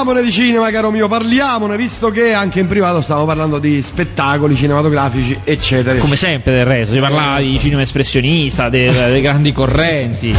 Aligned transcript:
parliamone 0.00 0.22
di 0.22 0.32
cinema, 0.32 0.70
caro 0.70 0.90
mio, 0.90 1.08
parliamone, 1.08 1.76
visto 1.76 2.10
che 2.10 2.32
anche 2.32 2.58
in 2.60 2.66
privato 2.66 3.02
stavamo 3.02 3.26
parlando 3.26 3.58
di 3.58 3.82
spettacoli 3.82 4.56
cinematografici, 4.56 5.38
eccetera. 5.44 5.98
Come 5.98 6.16
sempre 6.16 6.52
del 6.52 6.64
resto, 6.64 6.94
si 6.94 7.00
parlava 7.00 7.38
di 7.40 7.58
cinema 7.58 7.82
espressionista, 7.82 8.70
delle 8.70 9.20
grandi 9.20 9.52
correnti. 9.52 10.34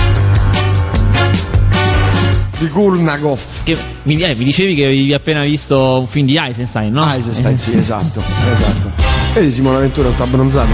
Di 2.58 2.70
Kulnagov. 2.70 3.40
Che 3.64 3.78
mi, 4.04 4.20
eh, 4.20 4.36
mi 4.36 4.44
dicevi 4.46 4.74
che 4.74 4.86
avevi 4.86 5.14
appena 5.14 5.44
visto 5.44 6.00
un 6.00 6.08
film 6.08 6.26
di 6.26 6.38
Eisenstein, 6.38 6.92
no? 6.92 7.12
Eisenstein, 7.14 7.58
sì, 7.58 7.78
esatto, 7.78 8.24
esatto. 8.54 8.92
Vedi 9.34 9.52
Simone 9.52 9.80
Ventura 9.80 10.10
tutta 10.10 10.24
abbronzata. 10.24 10.70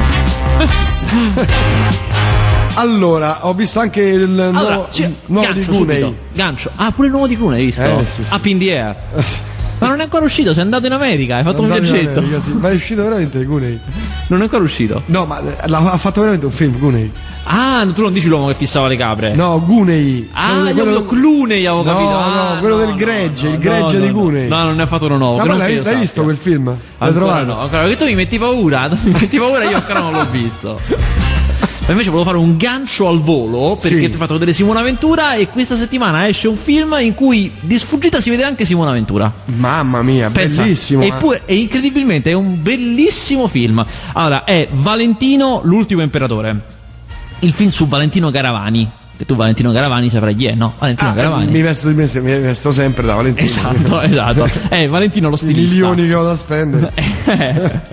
allora, 2.75 3.45
ho 3.45 3.53
visto 3.53 3.79
anche 3.79 4.01
il 4.01 4.27
nuovo, 4.29 4.57
Allora, 4.57 4.87
ci- 4.91 5.13
nuovo 5.27 5.47
di 5.51 5.53
gancio 5.59 5.71
Clooney. 5.71 5.99
subito, 6.01 6.15
Gancio. 6.33 6.71
Ah, 6.75 6.91
pure 6.91 7.07
il 7.07 7.11
nuovo 7.13 7.27
di 7.27 7.35
Clooney, 7.35 7.59
hai 7.59 7.65
visto? 7.65 7.81
Eh, 7.83 8.05
sì, 8.05 8.23
sì. 8.23 8.33
Up 8.33 8.45
in 8.45 8.59
the 8.59 8.77
air. 8.79 8.95
Ma 9.79 9.87
non 9.89 9.99
è 9.99 10.03
ancora 10.03 10.25
uscito, 10.25 10.53
sei 10.53 10.63
andato 10.63 10.87
in 10.87 10.91
America, 10.91 11.35
hai 11.35 11.43
fatto 11.43 11.61
un 11.61 11.65
Andate 11.71 11.85
in 11.85 11.91
viaggetto. 11.93 12.19
America, 12.19 12.41
sì. 12.41 12.51
Ma 12.53 12.69
è 12.71 12.73
uscito 12.73 13.03
veramente 13.03 13.45
Clooney? 13.45 13.79
Non 14.27 14.39
è 14.39 14.43
ancora 14.43 14.63
uscito. 14.63 15.03
No, 15.05 15.25
ma 15.27 15.39
eh, 15.39 15.55
ha 15.71 15.97
fatto 15.97 16.19
veramente 16.21 16.47
un 16.47 16.51
film 16.51 16.77
Clooney. 16.79 17.11
Ah, 17.49 17.87
tu 17.93 18.01
non 18.01 18.11
dici 18.11 18.27
l'uomo 18.27 18.47
che 18.47 18.55
fissava 18.55 18.87
le 18.87 18.97
capre. 18.97 19.33
No, 19.35 19.61
Gunei. 19.63 20.27
Ah, 20.33 20.69
io 20.71 20.81
avevo 20.81 21.03
Clooney, 21.05 21.65
avevo 21.65 21.83
No, 21.83 21.89
capito. 21.91 22.09
no, 22.09 22.17
Ah, 22.17 22.57
quello 22.59 22.75
no, 22.75 22.79
del 22.81 22.89
no, 22.89 22.95
gregge, 22.95 23.43
no, 23.43 23.49
il 23.49 23.53
no, 23.55 23.59
gregge 23.61 23.97
no, 23.99 24.05
di 24.05 24.11
no. 24.11 24.19
Cunei. 24.19 24.47
No, 24.49 24.63
non 24.63 24.75
ne 24.75 24.81
ha 24.81 24.85
fatto 24.87 25.05
uno 25.05 25.17
nuovo. 25.17 25.45
Ma 25.45 25.55
l'hai, 25.55 25.81
l'hai 25.81 25.95
visto 25.95 26.23
quel 26.23 26.35
film? 26.37 26.65
L'hai 26.65 26.77
Ancora 26.97 27.25
trovato? 27.25 27.45
no, 27.45 27.59
ancora 27.61 27.81
perché 27.83 27.97
tu 27.97 28.05
mi 28.05 28.15
metti 28.15 28.37
paura, 28.39 28.89
mi 28.89 29.11
metti 29.17 29.37
paura, 29.37 29.63
io 29.63 29.75
ancora 29.77 29.99
non 30.01 30.11
l'ho 30.13 30.25
visto. 30.29 30.79
Ma 31.87 31.93
invece 31.93 32.09
volevo 32.09 32.29
fare 32.29 32.37
un 32.41 32.57
gancio 32.57 33.07
al 33.07 33.21
volo 33.21 33.77
perché 33.79 34.01
Sì. 34.01 34.09
ti 34.09 34.15
ho 34.15 34.17
fatto 34.17 34.33
vedere 34.33 34.51
Simona 34.51 34.81
Ventura 34.81 35.35
e 35.35 35.47
questa 35.47 35.77
settimana 35.77 36.27
esce 36.27 36.49
un 36.49 36.57
film 36.57 36.97
in 36.99 37.13
cui 37.15 37.49
di 37.61 37.79
sfuggita 37.79 38.19
si 38.19 38.29
vede 38.29 38.43
anche 38.43 38.65
Simona 38.65 38.91
Ventura. 38.91 39.31
Mamma 39.45 40.01
mia, 40.01 40.29
Pensa. 40.29 40.63
bellissimo. 40.63 41.03
eh. 41.03 41.07
Eppure, 41.07 41.43
e 41.45 41.55
incredibilmente 41.55 42.29
è 42.31 42.33
un 42.33 42.61
bellissimo 42.61 43.47
film. 43.47 43.81
Allora, 44.13 44.43
è 44.43 44.67
Valentino 44.73 45.61
l'ultimo 45.63 46.01
imperatore. 46.01 46.61
Il 47.39 47.53
film 47.53 47.69
su 47.69 47.87
Valentino 47.87 48.31
Garavani. 48.31 48.89
Che 49.17 49.25
tu 49.25 49.33
Valentino 49.35 49.71
Garavani 49.71 50.09
saprai 50.11 50.35
chi 50.35 50.45
è, 50.45 50.53
no? 50.53 50.73
Valentino 50.77 51.09
Ah, 51.09 51.13
Garavani. 51.13 51.47
mi 51.51 51.61
vesto, 51.61 51.87
me, 51.87 52.07
mi 52.13 52.39
vesto 52.39 52.71
sempre 52.71 53.03
da 53.07 53.15
Valentino. 53.15 53.45
Esatto, 53.47 53.99
esatto. 54.01 54.47
È 54.69 54.87
Valentino 54.87 55.29
lo 55.29 55.35
I 55.35 55.37
stilista. 55.39 55.73
milioni 55.73 56.07
che 56.07 56.13
ho 56.13 56.23
da 56.23 56.35
spendere. 56.35 56.93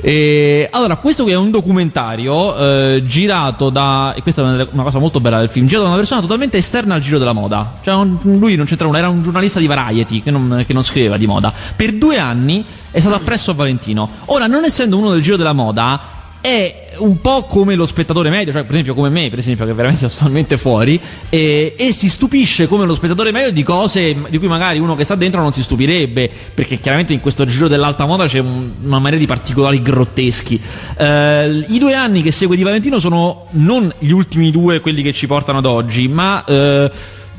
E, 0.00 0.68
allora, 0.70 0.96
questo 0.96 1.24
qui 1.24 1.32
è 1.32 1.36
un 1.36 1.50
documentario 1.50 2.56
eh, 2.56 3.02
girato 3.04 3.70
da. 3.70 4.14
E 4.14 4.22
questa 4.22 4.42
è 4.42 4.44
una, 4.44 4.66
una 4.70 4.82
cosa 4.84 4.98
molto 4.98 5.20
bella 5.20 5.38
del 5.38 5.48
film. 5.48 5.66
Girato 5.66 5.84
da 5.84 5.90
una 5.90 5.98
persona 5.98 6.20
totalmente 6.20 6.56
esterna 6.58 6.94
al 6.94 7.00
giro 7.00 7.18
della 7.18 7.32
moda. 7.32 7.72
Cioè, 7.82 7.94
un- 7.94 8.18
lui 8.22 8.54
non 8.54 8.66
c'entrava, 8.66 8.96
era 8.98 9.08
un 9.08 9.22
giornalista 9.22 9.58
di 9.58 9.66
Variety 9.66 10.22
che 10.22 10.30
non, 10.30 10.62
che 10.66 10.72
non 10.72 10.84
scriveva 10.84 11.16
di 11.16 11.26
moda. 11.26 11.52
Per 11.74 11.94
due 11.94 12.18
anni 12.18 12.64
è 12.90 13.00
stato 13.00 13.16
appresso 13.16 13.50
a 13.50 13.54
Valentino. 13.54 14.08
Ora, 14.26 14.46
non 14.46 14.64
essendo 14.64 14.96
uno 14.96 15.10
del 15.10 15.22
giro 15.22 15.36
della 15.36 15.52
moda. 15.52 16.16
È 16.40 16.90
un 16.98 17.20
po' 17.20 17.42
come 17.44 17.74
lo 17.74 17.84
spettatore 17.84 18.30
medio, 18.30 18.52
cioè 18.52 18.62
per 18.62 18.70
esempio 18.72 18.94
come 18.94 19.08
me, 19.08 19.28
per 19.28 19.40
esempio, 19.40 19.66
che 19.66 19.72
veramente 19.72 20.00
sono 20.06 20.12
totalmente 20.12 20.56
fuori, 20.56 20.98
e, 21.28 21.74
e 21.76 21.92
si 21.92 22.08
stupisce 22.08 22.68
come 22.68 22.86
lo 22.86 22.94
spettatore 22.94 23.32
medio 23.32 23.50
di 23.52 23.62
cose 23.64 24.16
di 24.28 24.38
cui 24.38 24.46
magari 24.48 24.78
uno 24.78 24.94
che 24.94 25.04
sta 25.04 25.14
dentro 25.16 25.40
non 25.42 25.52
si 25.52 25.62
stupirebbe, 25.62 26.30
perché 26.54 26.78
chiaramente 26.78 27.12
in 27.12 27.20
questo 27.20 27.44
giro 27.44 27.66
dell'alta 27.68 28.06
moda 28.06 28.26
c'è 28.26 28.38
un- 28.38 28.70
una 28.82 28.98
marea 29.00 29.18
di 29.18 29.26
particolari 29.26 29.82
grotteschi. 29.82 30.60
Eh, 30.96 31.64
I 31.68 31.78
due 31.78 31.94
anni 31.94 32.22
che 32.22 32.30
segue 32.30 32.56
di 32.56 32.62
Valentino 32.62 32.98
sono 33.00 33.46
non 33.50 33.92
gli 33.98 34.10
ultimi 34.10 34.50
due, 34.50 34.80
quelli 34.80 35.02
che 35.02 35.12
ci 35.12 35.26
portano 35.26 35.58
ad 35.58 35.66
oggi, 35.66 36.08
ma... 36.08 36.44
eh, 36.44 36.90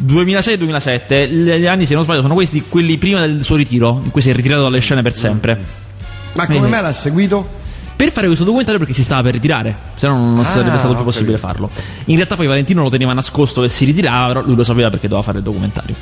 2006-2007, 0.02 1.30
gli 1.60 1.66
anni 1.66 1.86
se 1.86 1.94
non 1.94 2.04
sbaglio 2.04 2.22
sono 2.22 2.34
questi 2.34 2.64
quelli 2.70 2.98
prima 2.98 3.20
del 3.26 3.44
suo 3.44 3.58
ritiro, 3.58 4.00
in 4.02 4.12
cui 4.12 4.22
si 4.22 4.30
è 4.30 4.34
ritirato 4.34 4.64
dalle 4.64 4.80
scene 4.80 5.02
per 5.02 5.14
sempre. 5.14 5.58
Ma 6.36 6.46
come 6.46 6.60
Vedi. 6.60 6.72
me 6.72 6.82
l'ha 6.82 6.94
seguito? 6.94 7.58
Per 8.00 8.12
fare 8.14 8.28
questo 8.28 8.46
documentario 8.46 8.80
perché 8.80 8.94
si 8.96 9.04
stava 9.04 9.24
per 9.24 9.34
ritirare, 9.34 9.76
se 9.98 10.08
no 10.08 10.14
non 10.18 10.40
Ah, 10.40 10.46
sarebbe 10.46 10.78
stato 10.78 10.96
più 10.96 11.04
possibile 11.04 11.38
farlo. 11.38 11.70
In 12.06 12.16
realtà 12.16 12.38
poi 12.38 12.48
Valentino 12.48 12.82
lo 12.82 12.90
teneva 12.90 13.12
nascosto 13.12 13.62
che 13.62 13.68
si 13.68 13.84
ritirava, 13.84 14.28
però 14.28 14.42
lui 14.42 14.56
lo 14.56 14.64
sapeva 14.64 14.90
perché 14.90 15.10
doveva 15.10 15.22
fare 15.26 15.40
il 15.40 15.44
documentario. 15.44 15.96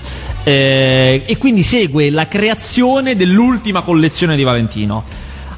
Eh, 0.44 1.24
e 1.26 1.38
quindi 1.38 1.64
segue 1.64 2.12
la 2.12 2.28
creazione 2.28 3.16
dell'ultima 3.16 3.82
collezione 3.82 4.36
di 4.36 4.44
Valentino. 4.44 5.04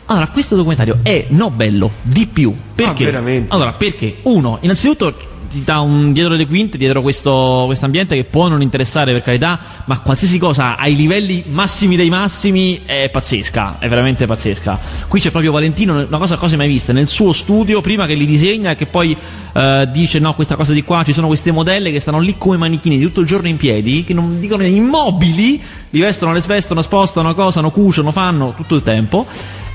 Allora, 0.05 0.29
questo 0.29 0.55
documentario 0.55 0.99
è 1.03 1.25
no 1.27 1.49
bello, 1.49 1.91
di 2.03 2.25
più. 2.25 2.55
Perché? 2.73 3.03
veramente? 3.03 3.53
Allora, 3.53 3.73
perché? 3.73 4.19
Uno, 4.21 4.59
innanzitutto 4.61 5.13
ti 5.49 5.63
dà 5.63 5.79
un 5.79 6.13
dietro 6.13 6.35
le 6.35 6.45
quinte, 6.45 6.77
dietro 6.77 7.01
questo 7.01 7.69
ambiente 7.81 8.15
che 8.15 8.23
può 8.23 8.47
non 8.47 8.61
interessare 8.61 9.11
per 9.11 9.23
carità, 9.23 9.59
ma 9.85 9.99
qualsiasi 9.99 10.37
cosa 10.37 10.77
ai 10.77 10.95
livelli 10.95 11.43
massimi 11.47 11.95
dei 11.95 12.09
massimi 12.09 12.81
è 12.85 13.09
pazzesca, 13.09 13.77
è 13.79 13.87
veramente 13.89 14.25
pazzesca. 14.25 14.79
Qui 15.07 15.19
c'è 15.19 15.31
proprio 15.31 15.51
Valentino, 15.51 16.05
una 16.05 16.17
cosa 16.17 16.37
quasi 16.37 16.55
mai 16.55 16.67
vista, 16.67 16.93
nel 16.93 17.07
suo 17.07 17.33
studio, 17.33 17.81
prima 17.81 18.05
che 18.05 18.13
li 18.13 18.25
disegna 18.25 18.71
e 18.71 18.75
che 18.75 18.85
poi 18.85 19.17
eh, 19.53 19.87
dice 19.91 20.19
no, 20.19 20.33
questa 20.33 20.55
cosa 20.55 20.71
di 20.71 20.83
qua, 20.83 21.03
ci 21.03 21.13
sono 21.13 21.27
queste 21.27 21.51
modelle 21.51 21.91
che 21.91 21.99
stanno 21.99 22.19
lì 22.19 22.35
come 22.37 22.57
manichini 22.57 22.99
tutto 22.99 23.21
il 23.21 23.27
giorno 23.27 23.47
in 23.47 23.57
piedi, 23.57 24.03
che 24.03 24.13
non 24.13 24.39
dicono 24.39 24.63
immobili, 24.63 25.61
li 25.89 25.99
vestono, 25.99 26.31
le 26.31 26.41
svestono, 26.41 26.81
spostano, 26.81 27.33
cosano, 27.33 27.71
cuciono, 27.71 28.11
fanno 28.11 28.53
tutto 28.55 28.75
il 28.75 28.83
tempo. 28.83 29.25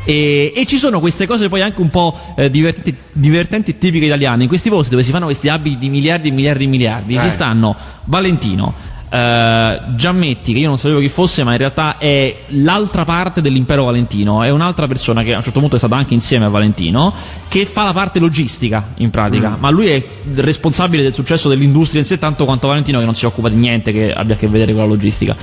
E, 0.05 0.53
e 0.55 0.67
ci 0.67 0.77
sono 0.77 1.01
queste 1.01 1.27
cose 1.27 1.49
poi 1.49 1.63
anche 1.63 1.81
un 1.81 1.91
po' 1.91 2.19
eh, 2.37 2.51
divertenti, 2.51 2.95
divertenti 3.13 3.71
e 3.73 3.79
tipiche 3.79 4.05
italiane. 4.05 4.43
In 4.43 4.49
questi 4.49 4.69
posti 4.69 4.91
dove 4.91 5.03
si 5.03 5.11
fanno 5.11 5.25
questi 5.27 5.49
abiti 5.49 5.79
di 5.79 5.89
miliardi 5.89 6.29
e 6.29 6.33
miliardi 6.33 6.65
e 6.65 6.67
miliardi, 6.67 7.15
Eh. 7.15 7.23
ci 7.23 7.31
stanno 7.31 7.75
Valentino, 8.05 8.75
eh, 9.09 9.81
Giammetti, 9.95 10.53
che 10.53 10.59
io 10.59 10.69
non 10.69 10.79
sapevo 10.79 11.01
chi 11.01 11.09
fosse, 11.09 11.45
ma 11.45 11.53
in 11.53 11.59
realtà 11.59 11.99
è 11.99 12.37
l'altra 12.49 13.05
parte 13.05 13.41
dell'impero 13.41 13.85
Valentino. 13.85 14.43
È 14.43 14.51
un'altra 14.51 14.87
persona 14.87 15.23
che 15.23 15.35
a 15.35 15.39
un 15.39 15.43
certo 15.43 15.61
punto 15.61 15.77
è 15.77 15.79
stata 15.79 15.97
anche 15.97 16.15
insieme 16.15 16.45
a 16.45 16.49
Valentino, 16.49 17.13
che 17.49 17.67
fa 17.67 17.85
la 17.85 17.93
parte 17.93 18.19
logistica 18.19 18.93
in 18.97 19.11
pratica. 19.11 19.57
Ma 19.59 19.71
lui 19.71 19.89
è 19.89 20.05
responsabile 20.35 21.03
del 21.03 21.13
successo 21.13 21.49
dell'industria 21.49 22.01
in 22.01 22.07
sé, 22.07 22.19
tanto 22.19 22.45
quanto 22.45 22.69
Valentino, 22.69 22.99
che 22.99 23.05
non 23.05 23.15
si 23.15 23.27
occupa 23.27 23.49
di 23.49 23.57
niente 23.57 23.93
che 23.93 24.13
abbia 24.13 24.35
a 24.35 24.39
che 24.39 24.49
vedere 24.49 24.73
con 24.73 24.83
la 24.83 24.89
logistica. 24.89 25.37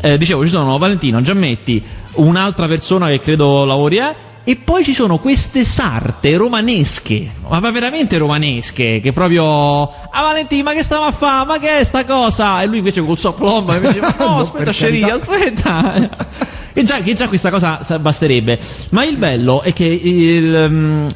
Eh, 0.00 0.16
dicevo, 0.16 0.44
ci 0.44 0.50
sono 0.50 0.78
Valentino, 0.78 1.20
Giammetti, 1.20 1.82
un'altra 2.14 2.66
persona 2.66 3.08
che 3.08 3.18
credo 3.18 3.64
lavori 3.64 3.96
è. 3.96 4.14
E 4.48 4.56
poi 4.56 4.82
ci 4.82 4.94
sono 4.94 5.18
queste 5.18 5.62
sarte 5.62 6.34
romanesche, 6.38 7.32
ma 7.50 7.60
veramente 7.70 8.16
romanesche, 8.16 8.98
che 8.98 9.12
proprio. 9.12 9.82
Ah, 9.82 10.22
Valentino, 10.22 10.62
ma 10.62 10.72
che 10.72 10.82
stava 10.82 11.04
a 11.04 11.12
fare? 11.12 11.44
Ma 11.44 11.58
che 11.58 11.80
è 11.80 11.84
sta 11.84 12.06
cosa? 12.06 12.62
E 12.62 12.66
lui 12.66 12.78
invece 12.78 13.04
col 13.04 13.18
suo 13.18 13.34
plombo 13.34 13.74
invece, 13.74 14.00
ma 14.00 14.14
no, 14.18 14.24
No, 14.24 14.38
aspetta, 14.38 14.72
sceria, 14.72 15.16
aspetta. 15.20 16.08
E 16.72 16.82
già, 16.82 16.98
che 17.00 17.12
già 17.12 17.28
questa 17.28 17.50
cosa 17.50 17.80
sa- 17.82 17.98
basterebbe. 17.98 18.58
Ma 18.90 19.04
il 19.04 19.18
bello 19.18 19.60
è 19.60 19.74
che 19.74 19.84
il. 19.84 20.54
um, 20.54 21.06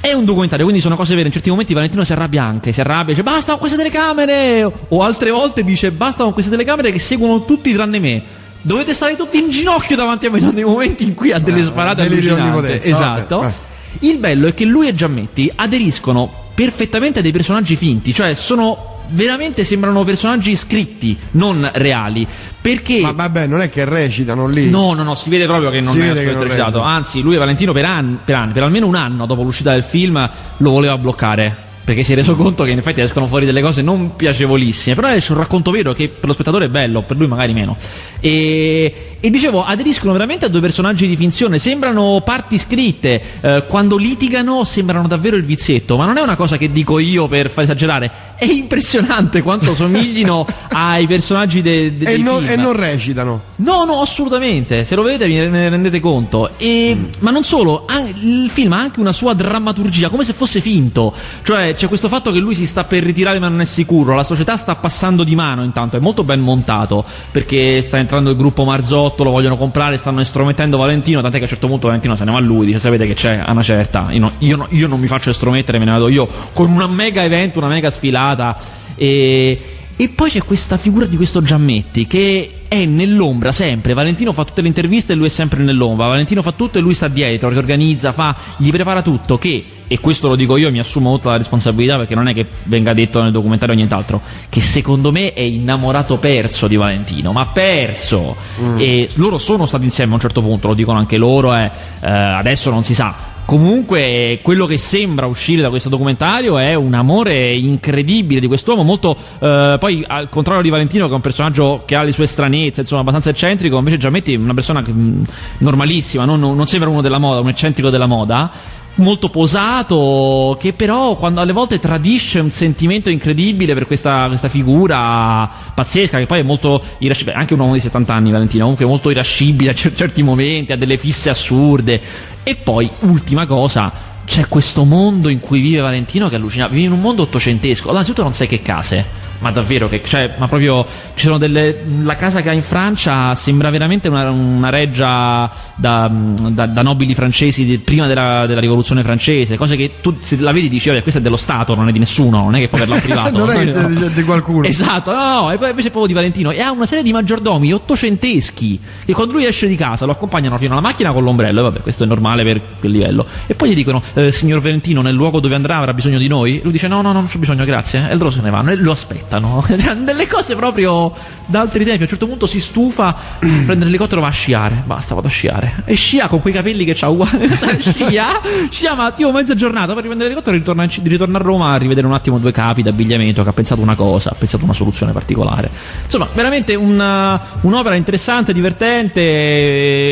è 0.00 0.12
un 0.12 0.24
documentario, 0.24 0.64
quindi 0.64 0.82
sono 0.82 0.96
cose 0.96 1.14
vere. 1.14 1.28
In 1.28 1.32
certi 1.32 1.50
momenti 1.50 1.74
Valentino 1.74 2.02
si 2.02 2.12
arrabbia 2.12 2.42
anche, 2.42 2.72
si 2.72 2.80
arrabbia, 2.80 3.14
dice 3.14 3.22
basta 3.22 3.52
con 3.52 3.60
queste 3.60 3.76
telecamere! 3.76 4.68
O 4.88 5.02
altre 5.02 5.30
volte 5.30 5.62
dice 5.62 5.92
basta 5.92 6.24
con 6.24 6.32
queste 6.32 6.50
telecamere 6.50 6.90
che 6.90 6.98
seguono 6.98 7.44
tutti 7.44 7.72
tranne 7.72 8.00
me. 8.00 8.22
Dovete 8.62 8.94
stare 8.94 9.16
tutti 9.16 9.38
in 9.38 9.50
ginocchio 9.50 9.96
davanti 9.96 10.26
a 10.26 10.30
me 10.30 10.40
nei 10.40 10.64
momenti 10.64 11.04
in 11.04 11.14
cui 11.14 11.32
ha 11.32 11.38
delle 11.38 11.60
Eh, 11.60 11.64
sparate 11.64 12.08
di 12.08 12.14
allucinanti. 12.14 12.88
Esatto. 12.88 13.38
vabbè. 13.38 13.52
Il 14.00 14.18
bello 14.18 14.46
è 14.46 14.54
che 14.54 14.64
lui 14.64 14.88
e 14.88 14.94
Giammetti 14.94 15.50
aderiscono 15.54 16.32
perfettamente 16.54 17.18
a 17.18 17.22
dei 17.22 17.32
personaggi 17.32 17.76
finti, 17.76 18.12
cioè 18.14 18.34
sono 18.34 18.90
veramente 19.08 19.64
sembrano 19.64 20.04
personaggi 20.04 20.56
scritti, 20.56 21.16
non 21.32 21.68
reali. 21.74 22.26
Perché 22.60 23.00
Ma 23.00 23.12
vabbè, 23.12 23.46
non 23.46 23.60
è 23.60 23.68
che 23.68 23.84
recitano 23.84 24.46
lì. 24.46 24.70
No, 24.70 24.94
no, 24.94 25.02
no, 25.02 25.14
si 25.14 25.28
vede 25.28 25.46
proprio 25.46 25.70
che 25.70 25.80
non 25.80 25.92
Si 25.92 25.98
è 25.98 26.04
assolutamente 26.04 26.44
recitato. 26.44 26.80
Anzi, 26.80 27.20
lui 27.20 27.34
e 27.34 27.38
Valentino 27.38 27.72
per 27.72 27.84
anni, 27.84 28.18
per 28.24 28.36
anni, 28.36 28.52
per 28.52 28.62
almeno 28.62 28.86
un 28.86 28.94
anno 28.94 29.26
dopo 29.26 29.42
l'uscita 29.42 29.72
del 29.72 29.82
film, 29.82 30.30
lo 30.58 30.70
voleva 30.70 30.96
bloccare. 30.96 31.70
Perché 31.84 32.04
si 32.04 32.12
è 32.12 32.14
reso 32.14 32.36
conto 32.36 32.62
che 32.62 32.70
in 32.70 32.78
effetti 32.78 33.00
escono 33.00 33.26
fuori 33.26 33.44
delle 33.44 33.60
cose 33.60 33.82
non 33.82 34.14
piacevolissime. 34.14 34.94
Però 34.94 35.08
esce 35.08 35.32
un 35.32 35.38
racconto 35.38 35.70
vero 35.72 35.92
che 35.92 36.08
per 36.08 36.28
lo 36.28 36.32
spettatore 36.32 36.66
è 36.66 36.68
bello, 36.68 37.02
per 37.02 37.16
lui 37.16 37.26
magari 37.26 37.52
meno. 37.52 37.76
E, 38.20 39.16
e 39.18 39.30
dicevo, 39.30 39.64
aderiscono 39.64 40.12
veramente 40.12 40.44
a 40.44 40.48
due 40.48 40.60
personaggi 40.60 41.08
di 41.08 41.16
finzione. 41.16 41.58
Sembrano 41.58 42.22
parti 42.24 42.56
scritte. 42.58 43.20
Eh, 43.40 43.64
quando 43.66 43.96
litigano 43.96 44.62
sembrano 44.64 45.08
davvero 45.08 45.36
il 45.36 45.44
vizietto. 45.44 45.96
Ma 45.96 46.06
non 46.06 46.16
è 46.18 46.20
una 46.20 46.36
cosa 46.36 46.56
che 46.56 46.70
dico 46.70 47.00
io 47.00 47.26
per 47.26 47.50
far 47.50 47.64
esagerare. 47.64 48.10
È 48.36 48.44
impressionante 48.44 49.42
quanto 49.42 49.74
somiglino 49.74 50.46
ai 50.70 51.06
personaggi 51.08 51.62
de, 51.62 51.96
de- 51.96 52.04
E, 52.04 52.14
dei 52.14 52.22
non, 52.22 52.40
film. 52.42 52.52
e 52.52 52.56
non 52.62 52.72
recitano. 52.74 53.42
No, 53.56 53.84
no, 53.84 54.00
assolutamente. 54.00 54.84
Se 54.84 54.94
lo 54.94 55.02
vedete 55.02 55.26
vi 55.26 55.34
ne 55.34 55.68
rendete 55.68 55.98
conto. 55.98 56.50
E, 56.58 56.96
Ma 57.18 57.32
non 57.32 57.42
solo, 57.42 57.84
an- 57.88 58.06
il 58.22 58.48
film 58.50 58.72
ha 58.72 58.78
anche 58.78 59.00
una 59.00 59.12
sua 59.12 59.34
drammaturgia, 59.34 60.08
come 60.10 60.22
se 60.24 60.32
fosse 60.32 60.60
finto. 60.60 61.12
Cioè, 61.42 61.71
c'è 61.74 61.88
questo 61.88 62.08
fatto 62.08 62.32
che 62.32 62.38
lui 62.38 62.54
si 62.54 62.66
sta 62.66 62.84
per 62.84 63.02
ritirare 63.02 63.38
ma 63.38 63.48
non 63.48 63.60
è 63.60 63.64
sicuro. 63.64 64.14
La 64.14 64.22
società 64.24 64.56
sta 64.56 64.74
passando 64.76 65.24
di 65.24 65.34
mano 65.34 65.62
intanto. 65.62 65.96
È 65.96 66.00
molto 66.00 66.24
ben 66.24 66.40
montato 66.40 67.04
perché 67.30 67.80
sta 67.80 67.98
entrando 67.98 68.30
il 68.30 68.36
gruppo 68.36 68.64
Marzotto, 68.64 69.24
lo 69.24 69.30
vogliono 69.30 69.56
comprare, 69.56 69.96
stanno 69.96 70.20
estromettendo 70.20 70.76
Valentino. 70.76 71.20
Tant'è 71.20 71.36
che 71.36 71.44
a 71.44 71.46
un 71.46 71.52
certo 71.52 71.66
punto 71.68 71.86
Valentino 71.86 72.16
se 72.16 72.24
ne 72.24 72.32
va 72.32 72.40
lui. 72.40 72.66
Dice: 72.66 72.78
Sapete 72.78 73.06
che 73.06 73.14
c'è 73.14 73.42
una 73.46 73.62
certa. 73.62 74.08
Io, 74.10 74.20
no- 74.20 74.32
io 74.38 74.56
no- 74.56 74.66
io 74.70 74.88
non 74.88 75.00
mi 75.00 75.06
faccio 75.06 75.30
estromettere, 75.30 75.78
me 75.78 75.84
ne 75.84 75.92
vado 75.92 76.08
io 76.08 76.28
con 76.52 76.70
una 76.70 76.86
mega 76.86 77.22
evento, 77.22 77.58
una 77.58 77.68
mega 77.68 77.90
sfilata. 77.90 78.56
E. 78.96 79.60
E 79.96 80.08
poi 80.08 80.30
c'è 80.30 80.42
questa 80.42 80.76
figura 80.76 81.06
di 81.06 81.16
questo 81.16 81.42
Giammetti 81.42 82.06
che 82.06 82.62
è 82.72 82.86
nell'ombra 82.86 83.52
sempre. 83.52 83.92
Valentino 83.92 84.32
fa 84.32 84.44
tutte 84.44 84.62
le 84.62 84.68
interviste 84.68 85.12
e 85.12 85.16
lui 85.16 85.26
è 85.26 85.30
sempre 85.30 85.62
nell'ombra. 85.62 86.06
Valentino 86.06 86.40
fa 86.40 86.52
tutto 86.52 86.78
e 86.78 86.80
lui 86.80 86.94
sta 86.94 87.08
dietro, 87.08 87.50
che 87.50 87.58
organizza, 87.58 88.12
fa, 88.12 88.34
gli 88.56 88.70
prepara 88.70 89.02
tutto. 89.02 89.36
Che, 89.36 89.64
e 89.86 90.00
questo 90.00 90.28
lo 90.28 90.36
dico 90.36 90.56
io, 90.56 90.70
mi 90.70 90.78
assumo 90.78 91.14
tutta 91.16 91.30
la 91.30 91.36
responsabilità 91.36 91.98
perché 91.98 92.14
non 92.14 92.28
è 92.28 92.34
che 92.34 92.46
venga 92.64 92.94
detto 92.94 93.20
nel 93.20 93.30
documentario 93.30 93.74
o 93.74 93.76
nient'altro. 93.76 94.22
Che 94.48 94.60
secondo 94.62 95.12
me 95.12 95.34
è 95.34 95.42
innamorato 95.42 96.16
perso 96.16 96.66
di 96.66 96.76
Valentino, 96.76 97.32
ma 97.32 97.46
perso. 97.46 98.34
Mm. 98.60 98.80
E 98.80 99.10
loro 99.14 99.36
sono 99.36 99.66
stati 99.66 99.84
insieme 99.84 100.12
a 100.12 100.14
un 100.14 100.20
certo 100.20 100.40
punto, 100.40 100.68
lo 100.68 100.74
dicono 100.74 100.98
anche 100.98 101.18
loro, 101.18 101.54
eh, 101.54 101.70
eh, 102.00 102.10
adesso 102.10 102.70
non 102.70 102.84
si 102.84 102.94
sa 102.94 103.31
Comunque, 103.44 104.38
quello 104.42 104.66
che 104.66 104.78
sembra 104.78 105.26
uscire 105.26 105.62
da 105.62 105.68
questo 105.68 105.88
documentario 105.88 106.58
è 106.58 106.74
un 106.74 106.94
amore 106.94 107.52
incredibile 107.52 108.40
di 108.40 108.46
quest'uomo. 108.46 108.82
Molto, 108.82 109.16
eh, 109.40 109.76
poi, 109.78 110.04
al 110.06 110.28
contrario 110.28 110.62
di 110.62 110.70
Valentino, 110.70 111.06
che 111.06 111.12
è 111.12 111.14
un 111.14 111.20
personaggio 111.20 111.82
che 111.84 111.96
ha 111.96 112.02
le 112.02 112.12
sue 112.12 112.26
stranezze, 112.26 112.82
insomma, 112.82 113.00
abbastanza 113.00 113.30
eccentrico, 113.30 113.76
invece 113.76 113.98
Giametti 113.98 114.32
è 114.32 114.36
una 114.36 114.54
persona 114.54 114.82
che, 114.82 114.92
mh, 114.92 115.24
normalissima, 115.58 116.24
non, 116.24 116.40
non 116.40 116.66
sembra 116.66 116.88
uno 116.88 117.02
della 117.02 117.18
moda, 117.18 117.40
un 117.40 117.48
eccentrico 117.48 117.90
della 117.90 118.06
moda 118.06 118.80
molto 118.96 119.30
posato, 119.30 120.56
che 120.60 120.72
però 120.72 121.16
quando 121.16 121.40
alle 121.40 121.52
volte 121.52 121.78
tradisce 121.78 122.40
un 122.40 122.50
sentimento 122.50 123.08
incredibile 123.08 123.72
per 123.74 123.86
questa, 123.86 124.26
questa 124.26 124.48
figura 124.48 125.48
pazzesca, 125.74 126.18
che 126.18 126.26
poi 126.26 126.40
è 126.40 126.42
molto 126.42 126.82
irascibile, 126.98 127.36
anche 127.36 127.54
un 127.54 127.60
uomo 127.60 127.72
di 127.72 127.80
70 127.80 128.12
anni 128.12 128.30
Valentino, 128.30 128.64
comunque 128.64 128.86
molto 128.86 129.10
irascibile 129.10 129.70
a 129.70 129.74
certi 129.74 130.22
momenti, 130.22 130.72
ha 130.72 130.76
delle 130.76 130.98
fisse 130.98 131.30
assurde. 131.30 132.00
E 132.44 132.56
poi, 132.56 132.90
ultima 133.00 133.46
cosa, 133.46 133.92
c'è 134.24 134.48
questo 134.48 134.84
mondo 134.84 135.28
in 135.28 135.40
cui 135.40 135.60
vive 135.60 135.80
Valentino 135.80 136.28
che 136.28 136.36
allucina, 136.36 136.68
vive 136.68 136.86
in 136.86 136.92
un 136.92 137.00
mondo 137.00 137.22
ottocentesco, 137.22 137.82
allora, 137.88 138.02
innanzitutto 138.02 138.22
non 138.22 138.34
sai 138.34 138.46
che 138.46 138.60
case 138.60 139.04
ma 139.42 139.50
davvero 139.50 139.88
che 139.88 140.00
cioè, 140.04 140.34
ma 140.38 140.46
proprio 140.46 140.86
ci 141.14 141.24
sono 141.24 141.36
delle 141.36 141.82
la 142.02 142.16
casa 142.16 142.40
che 142.40 142.48
ha 142.48 142.52
in 142.52 142.62
Francia 142.62 143.34
sembra 143.34 143.70
veramente 143.70 144.08
una, 144.08 144.30
una 144.30 144.70
reggia 144.70 145.50
da, 145.74 146.08
da, 146.08 146.66
da, 146.66 146.82
nobili 146.82 147.14
francesi 147.14 147.64
di, 147.64 147.78
prima 147.78 148.06
della, 148.06 148.46
della, 148.46 148.60
rivoluzione 148.60 149.02
francese 149.02 149.56
cose 149.56 149.74
che 149.74 149.94
tu 150.00 150.16
se 150.20 150.38
la 150.38 150.52
vedi 150.52 150.68
dici 150.68 150.88
vabbè 150.88 151.02
questa 151.02 151.18
è 151.18 151.22
dello 151.22 151.36
Stato 151.36 151.74
non 151.74 151.88
è 151.88 151.92
di 151.92 151.98
nessuno 151.98 152.38
non 152.42 152.54
è 152.54 152.60
che 152.60 152.68
può 152.68 152.78
averla 152.78 152.98
privato 152.98 153.38
non 153.44 153.50
è 153.50 153.64
no, 153.64 153.88
di, 153.88 154.12
di 154.12 154.22
qualcuno. 154.22 154.66
Esatto 154.66 155.12
no, 155.12 155.40
no 155.40 155.50
e 155.50 155.58
poi 155.58 155.70
invece 155.70 155.88
è 155.88 155.90
proprio 155.90 156.06
di 156.06 156.12
Valentino. 156.14 156.52
E 156.52 156.60
ha 156.60 156.70
una 156.70 156.86
serie 156.86 157.02
di 157.02 157.12
maggiordomi 157.12 157.72
ottocenteschi 157.72 158.78
che 159.04 159.12
quando 159.12 159.32
lui 159.32 159.44
esce 159.44 159.66
di 159.66 159.74
casa 159.74 160.06
lo 160.06 160.12
accompagnano 160.12 160.56
fino 160.56 160.72
alla 160.72 160.80
macchina 160.80 161.10
con 161.10 161.24
l'ombrello 161.24 161.60
e 161.60 161.62
vabbè 161.64 161.80
questo 161.80 162.04
è 162.04 162.06
normale 162.06 162.44
per 162.44 162.60
quel 162.78 162.92
livello. 162.92 163.26
E 163.46 163.54
poi 163.54 163.70
gli 163.70 163.74
dicono 163.74 164.00
eh, 164.14 164.30
signor 164.30 164.60
Valentino 164.60 165.02
nel 165.02 165.14
luogo 165.14 165.40
dove 165.40 165.56
andrà 165.56 165.78
avrà 165.78 165.92
bisogno 165.92 166.18
di 166.18 166.28
noi? 166.28 166.60
Lui 166.62 166.72
dice 166.72 166.86
no 166.86 167.02
no 167.02 167.12
no 167.12 167.20
non 167.22 167.26
c'ho 167.26 167.38
bisogno 167.38 167.64
grazie 167.64 168.08
e 168.08 168.14
loro 168.16 168.30
se 168.30 168.40
ne 168.40 168.50
vanno 168.50 168.70
e 168.70 168.76
lo 168.76 168.92
aspetta 168.92 169.31
aspettano. 169.32 169.64
Delle 170.04 170.26
cose 170.26 170.54
proprio 170.56 171.12
da 171.46 171.60
altri 171.60 171.84
tempi. 171.84 172.00
A 172.00 172.02
un 172.02 172.08
certo 172.08 172.26
punto 172.26 172.46
si 172.46 172.60
stufa, 172.60 173.14
prende 173.38 173.84
l'elicottero 173.84 174.20
e 174.20 174.22
va 174.22 174.28
a 174.28 174.32
sciare. 174.32 174.82
Basta, 174.84 175.14
vado 175.14 175.28
a 175.28 175.30
sciare. 175.30 175.82
E 175.84 175.94
scia 175.94 176.28
con 176.28 176.40
quei 176.40 176.52
capelli 176.52 176.84
che 176.84 176.96
ha 177.00 177.08
uguale. 177.08 177.48
scia, 177.80 178.40
scia, 178.68 178.94
ma 178.94 179.10
tipo 179.12 179.32
mezza 179.32 179.54
giornata 179.54 179.94
per 179.94 180.02
riprendere 180.02 180.28
l'elicottero 180.28 180.56
e 180.56 180.58
ritorna, 180.58 180.84
ritorna, 180.84 181.38
a 181.38 181.42
Roma 181.42 181.72
a 181.72 181.76
rivedere 181.76 182.06
un 182.06 182.12
attimo 182.12 182.38
due 182.38 182.52
capi 182.52 182.82
d'abbigliamento. 182.82 183.42
Che 183.42 183.48
ha 183.48 183.52
pensato 183.52 183.80
una 183.80 183.96
cosa, 183.96 184.30
ha 184.30 184.36
pensato 184.36 184.64
una 184.64 184.74
soluzione 184.74 185.12
particolare. 185.12 185.70
Insomma, 186.04 186.28
veramente 186.32 186.74
una, 186.74 187.40
un'opera 187.62 187.94
interessante, 187.94 188.52
divertente 188.52 189.20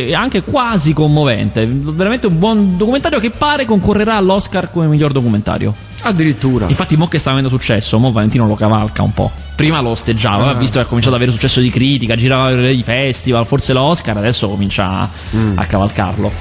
e 0.07 0.15
anche 0.15 0.43
quasi 0.43 0.93
commovente. 0.93 1.67
Veramente 1.67 2.27
un 2.27 2.39
buon 2.39 2.77
documentario 2.77 3.19
che 3.19 3.31
pare 3.31 3.65
concorrerà 3.65 4.17
all'Oscar 4.17 4.71
come 4.71 4.87
miglior 4.87 5.13
documentario. 5.13 5.90
Addirittura. 6.02 6.67
Infatti, 6.69 6.97
mo 6.97 7.08
che 7.08 7.19
sta 7.19 7.31
avendo 7.31 7.49
successo, 7.49 7.99
mo 7.99 8.12
Valentino 8.12 8.47
lo 8.47 8.55
cavalca 8.55 9.02
un 9.02 9.12
po'. 9.12 9.31
Prima 9.55 9.81
lo 9.81 9.91
osteggiava, 9.91 10.50
ah. 10.50 10.55
visto 10.55 10.79
che 10.79 10.85
ha 10.85 10.88
cominciato 10.88 11.14
ad 11.14 11.20
avere 11.20 11.37
successo 11.37 11.61
di 11.61 11.70
critica, 11.70 12.17
girava 12.17 12.50
i 12.69 12.82
festival, 12.82 13.47
forse 13.47 13.73
l'Oscar, 13.73 14.17
adesso 14.17 14.49
comincia 14.49 15.08
mm. 15.37 15.58
a 15.58 15.64
cavalcarlo. 15.67 16.32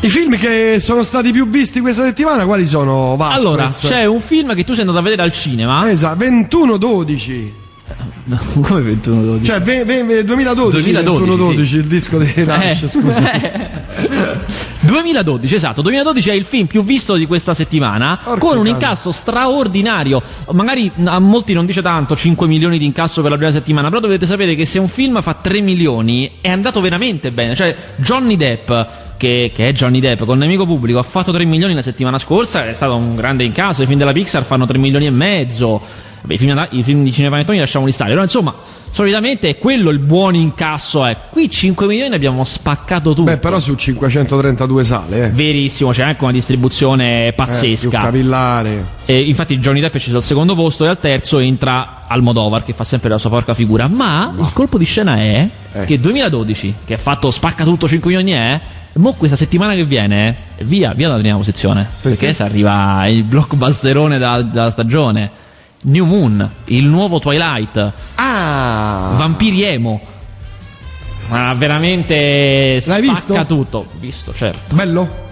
I 0.00 0.08
film 0.08 0.38
che 0.38 0.78
sono 0.80 1.02
stati 1.02 1.32
più 1.32 1.48
visti 1.48 1.80
questa 1.80 2.04
settimana, 2.04 2.44
quali 2.44 2.66
sono? 2.66 3.16
Vasquez? 3.16 3.38
Allora, 3.38 3.68
c'è 3.68 4.04
un 4.04 4.20
film 4.20 4.54
che 4.54 4.64
tu 4.64 4.72
sei 4.72 4.80
andato 4.82 4.98
a 4.98 5.02
vedere 5.02 5.22
al 5.22 5.32
cinema. 5.32 5.90
Esatto, 5.90 6.24
21-12. 6.24 7.66
come 8.60 8.82
21 8.82 9.22
12? 9.22 9.44
Cioè, 9.44 9.62
ve, 9.62 9.84
ve, 9.84 10.24
2012, 10.24 10.82
2012, 10.82 11.36
21 11.36 11.66
sì. 11.66 11.76
il 11.76 11.86
disco 11.86 12.18
dei 12.18 12.32
Rush, 12.36 12.82
eh. 12.82 12.88
scusa. 12.88 13.30
2012, 14.80 15.54
esatto. 15.54 15.80
2012 15.82 16.30
è 16.30 16.32
il 16.34 16.44
film 16.44 16.66
più 16.66 16.84
visto 16.84 17.14
di 17.14 17.26
questa 17.26 17.54
settimana. 17.54 18.18
Orca 18.24 18.38
con 18.38 18.58
un 18.58 18.66
incasso 18.66 19.12
straordinario. 19.12 20.22
Magari 20.52 20.90
a 21.04 21.18
molti 21.18 21.54
non 21.54 21.64
dice 21.64 21.80
tanto, 21.80 22.14
5 22.14 22.46
milioni 22.46 22.78
di 22.78 22.84
incasso 22.84 23.22
per 23.22 23.30
la 23.30 23.36
prima 23.36 23.52
settimana. 23.52 23.88
Però 23.88 24.00
dovete 24.00 24.26
sapere 24.26 24.54
che 24.54 24.66
se 24.66 24.78
un 24.78 24.88
film 24.88 25.22
fa 25.22 25.34
3 25.34 25.60
milioni 25.62 26.32
è 26.40 26.50
andato 26.50 26.80
veramente 26.80 27.30
bene. 27.30 27.54
Cioè, 27.54 27.74
Johnny 27.96 28.36
Depp. 28.36 28.70
Che, 29.18 29.50
che, 29.52 29.68
è 29.68 29.72
Johnny 29.72 29.98
Depp 29.98 30.22
con 30.22 30.38
Nemico 30.38 30.64
Pubblico 30.64 31.00
ha 31.00 31.02
fatto 31.02 31.32
3 31.32 31.44
milioni 31.44 31.74
la 31.74 31.82
settimana 31.82 32.18
scorsa 32.18 32.68
è 32.68 32.72
stato 32.72 32.94
un 32.94 33.16
grande 33.16 33.42
incasso 33.42 33.82
i 33.82 33.86
film 33.86 33.98
della 33.98 34.12
Pixar 34.12 34.44
fanno 34.44 34.64
3 34.64 34.78
milioni 34.78 35.06
e 35.06 35.10
mezzo 35.10 35.82
Beh, 36.20 36.34
i, 36.34 36.38
film, 36.38 36.68
i 36.70 36.82
film 36.84 37.02
di 37.02 37.12
Cinepanettoni 37.12 37.58
lasciamoli 37.58 37.90
stare 37.90 38.10
però 38.10 38.22
insomma 38.22 38.54
solitamente 38.90 39.48
è 39.48 39.58
quello 39.58 39.90
il 39.90 39.98
buon 39.98 40.34
incasso 40.34 41.04
è. 41.04 41.16
Qui 41.30 41.50
5 41.50 41.86
milioni 41.86 42.14
abbiamo 42.14 42.44
spaccato 42.44 43.10
tutto. 43.10 43.24
Beh, 43.24 43.38
però 43.38 43.60
su 43.60 43.74
532 43.74 44.84
sale, 44.84 45.26
eh. 45.26 45.30
Verissimo, 45.30 45.90
c'è 45.90 46.02
anche 46.02 46.22
una 46.24 46.32
distribuzione 46.32 47.32
pazzesca. 47.32 47.98
Eh, 47.98 48.02
capillare. 48.02 48.86
E 49.04 49.20
infatti 49.20 49.58
Johnny 49.58 49.80
Depp 49.80 49.94
è 49.94 49.98
sceso 49.98 50.18
al 50.18 50.24
secondo 50.24 50.54
posto 50.54 50.84
e 50.84 50.88
al 50.88 50.98
terzo 50.98 51.38
entra 51.38 52.06
Almodovar 52.08 52.62
che 52.62 52.72
fa 52.72 52.84
sempre 52.84 53.08
la 53.08 53.18
sua 53.18 53.30
porca 53.30 53.54
figura. 53.54 53.88
Ma 53.88 54.32
no. 54.34 54.42
il 54.42 54.52
colpo 54.52 54.78
di 54.78 54.84
scena 54.84 55.16
è 55.16 55.48
eh. 55.72 55.84
che 55.84 55.98
2012, 55.98 56.74
che 56.84 56.94
ha 56.94 56.98
fatto 56.98 57.30
spacca 57.30 57.64
tutto 57.64 57.86
5 57.86 58.10
milioni 58.10 58.32
è 58.32 58.60
Mo 58.94 59.12
questa 59.12 59.36
settimana 59.36 59.74
che 59.74 59.84
viene, 59.84 60.34
via, 60.62 60.92
via 60.92 61.08
dalla 61.08 61.20
prima 61.20 61.36
posizione. 61.36 61.86
Perché, 62.00 62.18
perché 62.18 62.34
si 62.34 62.42
arriva 62.42 63.06
il 63.06 63.22
blockbusterone 63.22 64.18
della, 64.18 64.42
della 64.42 64.70
stagione. 64.70 65.30
New 65.82 66.04
Moon, 66.04 66.50
il 66.66 66.84
nuovo 66.84 67.20
Twilight. 67.20 67.92
Ah! 68.16 69.12
Vampiri 69.16 69.62
Emo. 69.62 70.00
Ma 71.30 71.52
veramente 71.54 72.82
L'hai 72.86 73.02
visto? 73.02 73.44
tutto. 73.46 73.86
Visto, 74.00 74.34
certo. 74.34 74.74
Bello? 74.74 75.26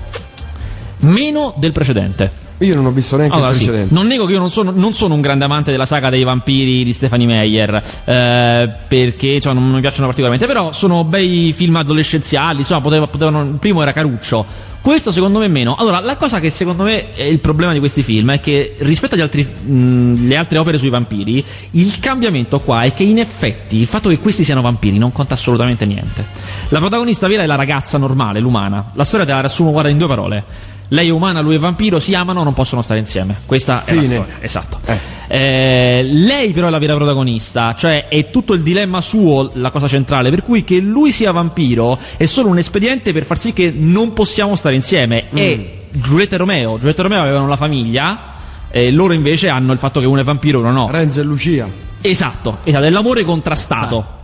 Meno 0.99 1.55
del 1.57 1.73
precedente. 1.73 2.45
Io 2.59 2.75
non 2.75 2.87
ho 2.87 2.91
visto 2.91 3.17
neanche 3.17 3.35
allora, 3.35 3.51
il 3.51 3.57
precedente. 3.57 3.89
Sì. 3.89 3.95
Non 3.95 4.07
nego 4.07 4.25
che 4.25 4.33
io 4.33 4.39
non 4.39 4.51
sono, 4.51 4.73
non 4.75 4.95
sono, 4.95 5.15
un 5.15 5.21
grande 5.21 5.45
amante 5.45 5.71
della 5.71 5.85
saga 5.85 6.09
dei 6.09 6.25
vampiri 6.25 6.85
di 6.85 6.93
Stephanie 6.93 7.27
Meyer, 7.27 7.83
eh, 8.05 8.73
perché 8.89 9.41
cioè, 9.41 9.53
non 9.53 9.69
mi 9.71 9.81
piacciono 9.81 10.07
particolarmente, 10.07 10.47
però 10.47 10.73
sono 10.73 11.05
bei 11.05 11.53
film 11.55 11.77
adolescenziali, 11.77 12.61
insomma, 12.61 12.81
poteva, 12.81 13.07
potevano, 13.07 13.43
il 13.43 13.59
primo 13.59 13.83
era 13.83 13.93
caruccio. 13.93 14.75
Questo 14.81 15.11
secondo 15.11 15.41
me 15.41 15.49
meno. 15.49 15.75
Allora, 15.75 15.99
la 15.99 16.17
cosa 16.17 16.39
che 16.39 16.49
secondo 16.49 16.85
me 16.85 17.13
è 17.13 17.25
il 17.25 17.41
problema 17.41 17.73
di 17.73 17.81
questi 17.81 18.03
film 18.03 18.33
è 18.33 18.41
che 18.41 18.77
rispetto 18.79 19.17
alle 19.17 20.37
altre 20.37 20.59
opere 20.59 20.79
sui 20.79 20.91
vampiri, 20.91 21.45
il 21.73 21.99
cambiamento 21.99 22.61
qua 22.61 22.83
è 22.83 22.95
che 22.95 23.03
in 23.03 23.19
effetti 23.19 23.79
il 23.79 23.89
fatto 23.89 24.09
che 24.09 24.21
questi 24.21 24.45
siano 24.45 24.61
vampiri 24.61 24.97
non 24.97 25.11
conta 25.11 25.35
assolutamente 25.35 25.85
niente. 25.87 26.25
La 26.69 26.79
protagonista 26.79 27.27
vera 27.27 27.43
è 27.43 27.47
la 27.47 27.57
ragazza 27.57 27.99
normale, 27.99 28.39
l'umana. 28.39 28.93
La 28.95 29.03
storia 29.03 29.27
te 29.27 29.33
la 29.33 29.41
riassumo, 29.41 29.73
guarda, 29.73 29.91
in 29.91 29.99
due 29.99 30.07
parole 30.07 30.75
lei 30.89 31.09
è 31.09 31.11
umana, 31.11 31.41
lui 31.41 31.57
è 31.57 31.59
vampiro, 31.59 31.99
si 31.99 32.15
amano, 32.15 32.43
non 32.43 32.53
possono 32.53 32.83
stare 32.83 33.01
insieme. 33.01 33.37
Questa 33.47 33.83
Fine. 33.85 33.99
è 33.99 34.03
la 34.03 34.07
storia. 34.07 34.35
Esatto. 34.41 34.79
Eh. 34.87 34.99
Eh, 35.29 36.03
lei 36.05 36.53
però 36.53 36.69
è 36.69 36.71
la 36.71 36.79
vera 36.79 36.95
protagonista, 36.95 37.75
cioè 37.75 38.07
è 38.09 38.31
tutto 38.31 38.53
il 38.53 38.63
dilemma 38.63 39.01
suo 39.01 39.51
la 39.55 39.71
cosa 39.71 39.89
centrale, 39.89 40.31
per 40.31 40.43
cui 40.43 40.63
che 40.63 40.79
lui 40.79 41.11
sia 41.11 41.33
vampiro 41.33 41.99
è 42.17 42.27
solo 42.27 42.49
un 42.49 42.59
espediente 42.59 43.13
per 43.13 43.25
far 43.25 43.39
sì 43.39 43.53
che 43.53 43.73
non 43.77 44.13
possiamo 44.13 44.55
stare 44.55 44.77
insieme. 44.77 45.25
Mm. 45.33 45.37
E 45.37 45.71
Giulietta 45.91 46.37
e 46.37 46.39
Romeo, 46.39 46.79
Giulietta 46.79 47.01
e 47.01 47.03
Romeo 47.03 47.23
avevano 47.23 47.49
la 47.49 47.57
famiglia, 47.57 48.35
e 48.71 48.91
loro 48.93 49.13
invece 49.13 49.49
hanno 49.49 49.73
il 49.73 49.79
fatto 49.79 50.01
che 50.01 50.07
uno 50.07 50.21
è 50.21 50.25
vampiro 50.25 50.59
e 50.59 50.63
uno 50.63 50.71
no. 50.71 50.89
Renzo 50.91 51.21
e 51.21 51.25
Lucia. 51.25 51.69
Esatto, 52.01 52.59
esatto, 52.63 52.85
è 52.85 52.91
l'amore 52.91 53.25
contrastato. 53.25 54.15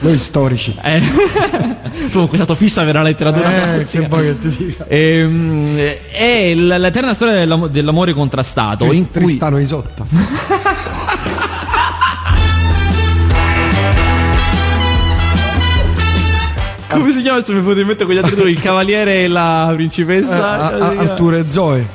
Noi 0.00 0.18
storici. 0.18 0.74
Eh, 1.94 2.10
tu 2.10 2.18
con 2.18 2.28
questa 2.28 2.54
fissa 2.56 2.82
per 2.82 2.94
la 2.94 3.02
letteratura. 3.02 3.76
Eh, 3.76 3.84
che 3.84 4.02
poi 4.02 4.24
che 4.26 4.40
ti 4.40 4.48
dica. 4.64 4.84
Ehm, 4.88 5.76
è 6.10 6.52
l'eterna 6.54 7.14
storia 7.14 7.34
dell'am- 7.34 7.68
dell'amore 7.68 8.12
contrastato. 8.12 8.84
Trist- 8.84 8.96
in 8.96 9.10
cui... 9.10 9.22
Tristano 9.22 9.58
Isotta. 9.60 10.04
Come 16.88 17.12
si 17.12 17.22
chiama? 17.22 17.42
Se 17.42 17.52
mi 17.52 17.60
potete 17.60 17.84
mettere 17.84 18.04
con 18.06 18.14
gli 18.14 18.18
altri 18.18 18.34
due, 18.36 18.50
il 18.50 18.60
cavaliere 18.60 19.24
e 19.24 19.28
la 19.28 19.72
principessa. 19.74 20.72
Eh, 20.76 20.80
a, 20.80 20.86
a, 20.86 20.88
Arturo 20.98 21.36
e 21.36 21.48
Zoe. 21.48 21.86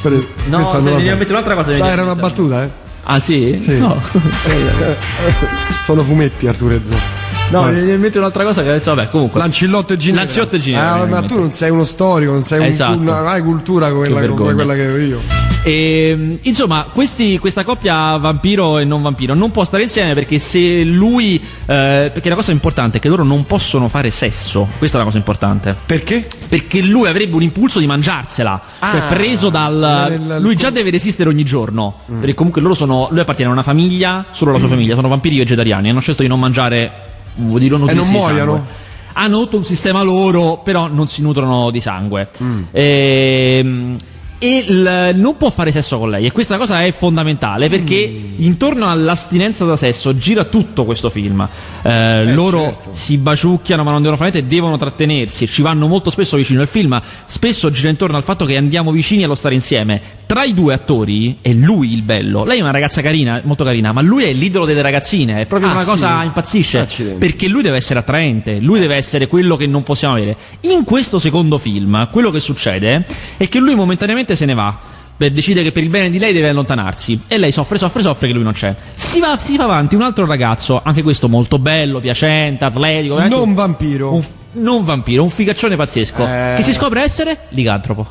Per, 0.00 0.12
no, 0.46 0.80
devi 0.80 1.08
mettere 1.08 1.30
un'altra 1.30 1.54
cosa. 1.54 1.76
Dai, 1.76 1.88
era 1.88 2.02
una 2.02 2.14
battuta, 2.14 2.64
eh. 2.64 2.86
Ah 3.04 3.20
sì? 3.20 3.58
Sì. 3.60 3.78
No. 3.78 4.00
Sono 5.86 6.02
fumetti 6.02 6.46
Arturo 6.46 6.74
e 6.74 6.80
Zoe. 6.84 7.18
No, 7.50 7.64
mi 7.64 7.72
viene 7.72 7.94
in 7.94 8.00
mente 8.00 8.18
un'altra 8.18 8.44
cosa 8.44 8.62
che 8.62 8.68
adesso, 8.68 8.94
vabbè, 8.94 9.08
comunque. 9.08 9.40
Lancillotto 9.40 9.94
e 9.94 9.96
Ginevra. 9.96 10.24
Lancillotto 10.24 10.56
e 10.56 10.58
Ginevra. 10.58 10.92
Ah, 10.92 11.06
ma 11.06 11.22
tu 11.22 11.38
non 11.38 11.50
sei 11.50 11.70
uno 11.70 11.84
storico, 11.84 12.32
non 12.32 12.42
sei 12.42 12.68
esatto. 12.68 12.98
un, 12.98 13.04
non 13.04 13.26
hai 13.26 13.40
cultura 13.40 13.90
come 13.90 14.08
quella, 14.08 14.28
come 14.34 14.54
quella 14.54 14.74
che 14.74 14.86
ho 14.86 14.96
io. 14.98 15.20
E, 15.68 16.38
insomma, 16.42 16.86
questi- 16.92 17.38
questa 17.38 17.62
coppia 17.62 18.16
vampiro 18.16 18.78
e 18.78 18.84
non 18.84 19.02
vampiro 19.02 19.34
non 19.34 19.50
può 19.50 19.64
stare 19.64 19.82
insieme 19.82 20.14
perché 20.14 20.38
se 20.38 20.82
lui. 20.84 21.36
eh, 21.66 22.10
perché 22.12 22.30
la 22.30 22.34
cosa 22.34 22.52
importante 22.52 22.96
è 22.96 23.00
che 23.00 23.08
loro 23.08 23.22
non 23.24 23.44
possono 23.44 23.88
fare 23.88 24.10
sesso. 24.10 24.66
Questa 24.78 24.96
è 24.96 25.00
la 25.00 25.04
cosa 25.04 25.18
importante. 25.18 25.76
Perché? 25.84 26.26
Perché 26.48 26.80
lui 26.80 27.06
avrebbe 27.08 27.34
un 27.36 27.42
impulso 27.42 27.78
di 27.80 27.86
mangiarsela. 27.86 28.60
cioè, 28.80 29.00
Ah, 29.00 29.02
preso 29.08 29.50
dal. 29.50 30.06
nel- 30.08 30.40
lui 30.40 30.56
già 30.56 30.70
deve 30.70 30.88
resistere 30.90 31.28
ogni 31.28 31.44
giorno. 31.44 31.96
Perché 32.06 32.32
comunque 32.34 32.62
loro 32.62 32.74
sono. 32.74 33.08
Lui 33.10 33.20
appartiene 33.20 33.50
a 33.50 33.52
una 33.52 33.62
famiglia, 33.62 34.24
solo 34.30 34.52
la 34.52 34.58
sua 34.58 34.68
famiglia, 34.68 34.94
sono 34.94 35.08
vampiri 35.08 35.36
vegetariani. 35.36 35.90
Hanno 35.90 36.00
scelto 36.00 36.22
di 36.22 36.28
non 36.28 36.40
mangiare. 36.40 36.90
Vuol 37.34 37.60
dire 37.60 37.76
non 37.76 37.88
E 37.90 37.92
non 37.92 38.06
di 38.06 38.10
muoiono? 38.12 38.52
sangue. 38.54 38.86
Hanno 39.12 39.38
tutto 39.40 39.56
un 39.58 39.64
sistema 39.64 40.02
loro, 40.02 40.60
però 40.64 40.88
non 40.88 41.08
si 41.08 41.20
nutrono 41.22 41.70
di 41.70 41.80
sangue. 41.80 42.28
Mm. 42.42 42.62
Ehm, 42.70 43.96
E 44.40 44.64
il- 44.68 45.10
non 45.16 45.36
può 45.36 45.50
fare 45.50 45.72
sesso 45.72 45.98
con 45.98 46.10
lei, 46.10 46.24
e 46.26 46.30
questa 46.30 46.56
cosa 46.58 46.84
è 46.84 46.92
fondamentale 46.92 47.68
perché 47.68 48.08
Mm. 48.08 48.34
intorno 48.44 48.88
all'astinenza 48.88 49.64
da 49.64 49.76
sesso 49.76 50.16
gira 50.16 50.44
tutto 50.44 50.84
questo 50.84 51.10
film. 51.10 51.46
Eh, 51.82 52.32
loro 52.32 52.60
certo. 52.60 52.90
si 52.92 53.16
baciucchiano 53.18 53.82
ma 53.82 53.90
non 53.90 54.00
devono 54.00 54.16
fare 54.16 54.30
niente 54.30 54.48
e 54.48 54.54
devono 54.56 54.76
trattenersi 54.76 55.44
e 55.44 55.46
ci 55.48 55.60
vanno 55.62 55.88
molto 55.88 56.10
spesso 56.10 56.36
vicino. 56.36 56.60
Il 56.62 56.68
film 56.68 57.00
spesso 57.26 57.70
gira 57.72 57.88
intorno 57.88 58.16
al 58.16 58.22
fatto 58.22 58.44
che 58.44 58.56
andiamo 58.56 58.92
vicini 58.92 59.24
allo 59.24 59.34
stare 59.34 59.54
insieme. 59.56 60.00
Tra 60.26 60.44
i 60.44 60.52
due 60.54 60.74
attori 60.74 61.38
è 61.40 61.52
lui 61.52 61.92
il 61.92 62.02
bello. 62.02 62.44
Lei 62.44 62.58
è 62.58 62.60
una 62.62 62.70
ragazza 62.70 63.00
carina, 63.00 63.40
molto 63.44 63.64
carina, 63.64 63.92
ma 63.92 64.02
lui 64.02 64.24
è 64.24 64.32
l'idolo 64.32 64.66
delle 64.66 64.82
ragazzine. 64.82 65.40
È 65.40 65.46
proprio 65.46 65.70
Ah, 65.70 65.72
una 65.72 65.82
sì? 65.82 65.88
cosa 65.88 66.22
impazzisce. 66.22 66.78
Accidenti. 66.78 67.18
Perché 67.18 67.48
lui 67.48 67.62
deve 67.62 67.78
essere 67.78 67.98
attraente, 68.00 68.60
lui 68.60 68.78
deve 68.78 68.94
essere 68.96 69.26
quello 69.26 69.56
che 69.56 69.66
non 69.66 69.82
possiamo 69.82 70.14
avere. 70.14 70.36
In 70.62 70.84
questo 70.84 71.18
secondo 71.18 71.58
film, 71.58 72.08
quello 72.12 72.30
che 72.30 72.40
succede 72.40 73.04
è 73.36 73.48
che 73.48 73.58
lui 73.58 73.74
momentaneamente 73.74 74.27
se 74.36 74.44
ne 74.44 74.54
va. 74.54 74.76
Beh, 75.16 75.32
decide 75.32 75.64
che 75.64 75.72
per 75.72 75.82
il 75.82 75.88
bene 75.88 76.10
di 76.10 76.18
lei 76.20 76.32
deve 76.32 76.48
allontanarsi 76.50 77.22
e 77.26 77.38
lei 77.38 77.50
soffre, 77.50 77.76
soffre, 77.76 78.02
soffre 78.02 78.28
che 78.28 78.32
lui 78.32 78.44
non 78.44 78.52
c'è. 78.52 78.72
Si 78.94 79.18
va, 79.18 79.36
si 79.42 79.56
fa 79.56 79.64
avanti 79.64 79.96
un 79.96 80.02
altro 80.02 80.26
ragazzo, 80.26 80.80
anche 80.84 81.02
questo 81.02 81.28
molto 81.28 81.58
bello, 81.58 81.98
piacente, 81.98 82.64
atletico, 82.64 83.14
veramente 83.16 83.44
Non 83.44 83.54
vampiro. 83.54 84.12
un, 84.14 84.22
non 84.52 84.84
vampiro, 84.84 85.24
un 85.24 85.30
figaccione 85.30 85.74
pazzesco, 85.74 86.24
Eh. 86.24 86.54
che 86.56 86.62
si 86.62 86.72
scopre 86.72 87.02
essere 87.02 87.36
licantropo. 87.48 88.06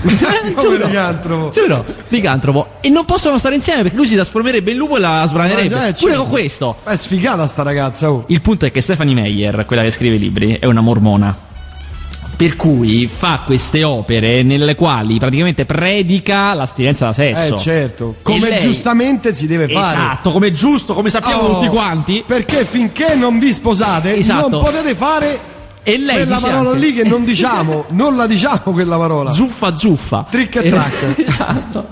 Come 0.54 0.76
licantropo? 0.86 1.50
Giuro, 1.52 1.84
licantropo. 2.08 2.66
E 2.80 2.88
non 2.88 3.04
possono 3.04 3.38
stare 3.38 3.54
insieme 3.54 3.82
perché 3.82 3.96
lui 3.96 4.08
si 4.08 4.14
trasformerebbe 4.16 4.72
in 4.72 4.76
lupo 4.76 4.96
e 4.96 5.00
la 5.00 5.24
sbranerebbe. 5.28 5.88
Eh, 5.88 5.92
Pure 5.92 6.16
con 6.16 6.26
questo. 6.26 6.78
È 6.82 6.96
sfigata 6.96 7.46
sta 7.46 7.62
ragazza, 7.62 8.10
oh. 8.10 8.24
Il 8.26 8.40
punto 8.40 8.66
è 8.66 8.72
che 8.72 8.80
Stephanie 8.80 9.14
Meyer, 9.14 9.64
quella 9.66 9.82
che 9.82 9.90
scrive 9.92 10.16
i 10.16 10.18
libri, 10.18 10.56
è 10.58 10.66
una 10.66 10.80
mormona. 10.80 11.36
Per 12.40 12.56
cui 12.56 13.06
fa 13.06 13.42
queste 13.44 13.84
opere 13.84 14.42
nelle 14.42 14.74
quali 14.74 15.18
praticamente 15.18 15.66
predica 15.66 16.54
l'astinenza 16.54 17.04
da 17.04 17.12
sesso. 17.12 17.56
Eh 17.56 17.58
certo. 17.58 18.14
Come 18.22 18.48
lei- 18.48 18.60
giustamente 18.60 19.34
si 19.34 19.46
deve 19.46 19.68
fare. 19.68 19.94
Esatto, 19.98 20.32
come 20.32 20.46
è 20.46 20.50
giusto, 20.50 20.94
come 20.94 21.10
sappiamo 21.10 21.42
Oh, 21.42 21.52
tutti 21.58 21.68
quanti. 21.68 22.24
Perché 22.26 22.64
finché 22.64 23.14
non 23.14 23.38
vi 23.38 23.52
sposate 23.52 24.16
Esatto. 24.16 24.48
non 24.48 24.58
potete 24.58 24.94
fare 24.94 25.38
E 25.82 25.96
lei 25.98 26.16
quella 26.16 26.38
parola 26.38 26.70
anche- 26.70 26.86
lì 26.86 26.92
che 26.92 27.04
non 27.04 27.24
diciamo, 27.24 27.86
non 27.92 28.14
la 28.16 28.26
diciamo 28.26 28.60
quella 28.72 28.98
parola. 28.98 29.30
Zuffa 29.30 29.74
zuffa. 29.74 30.26
Trick 30.30 30.56
e 30.56 30.66
Eh, 30.66 30.70
track. 30.70 31.14
esatto. 31.26 31.86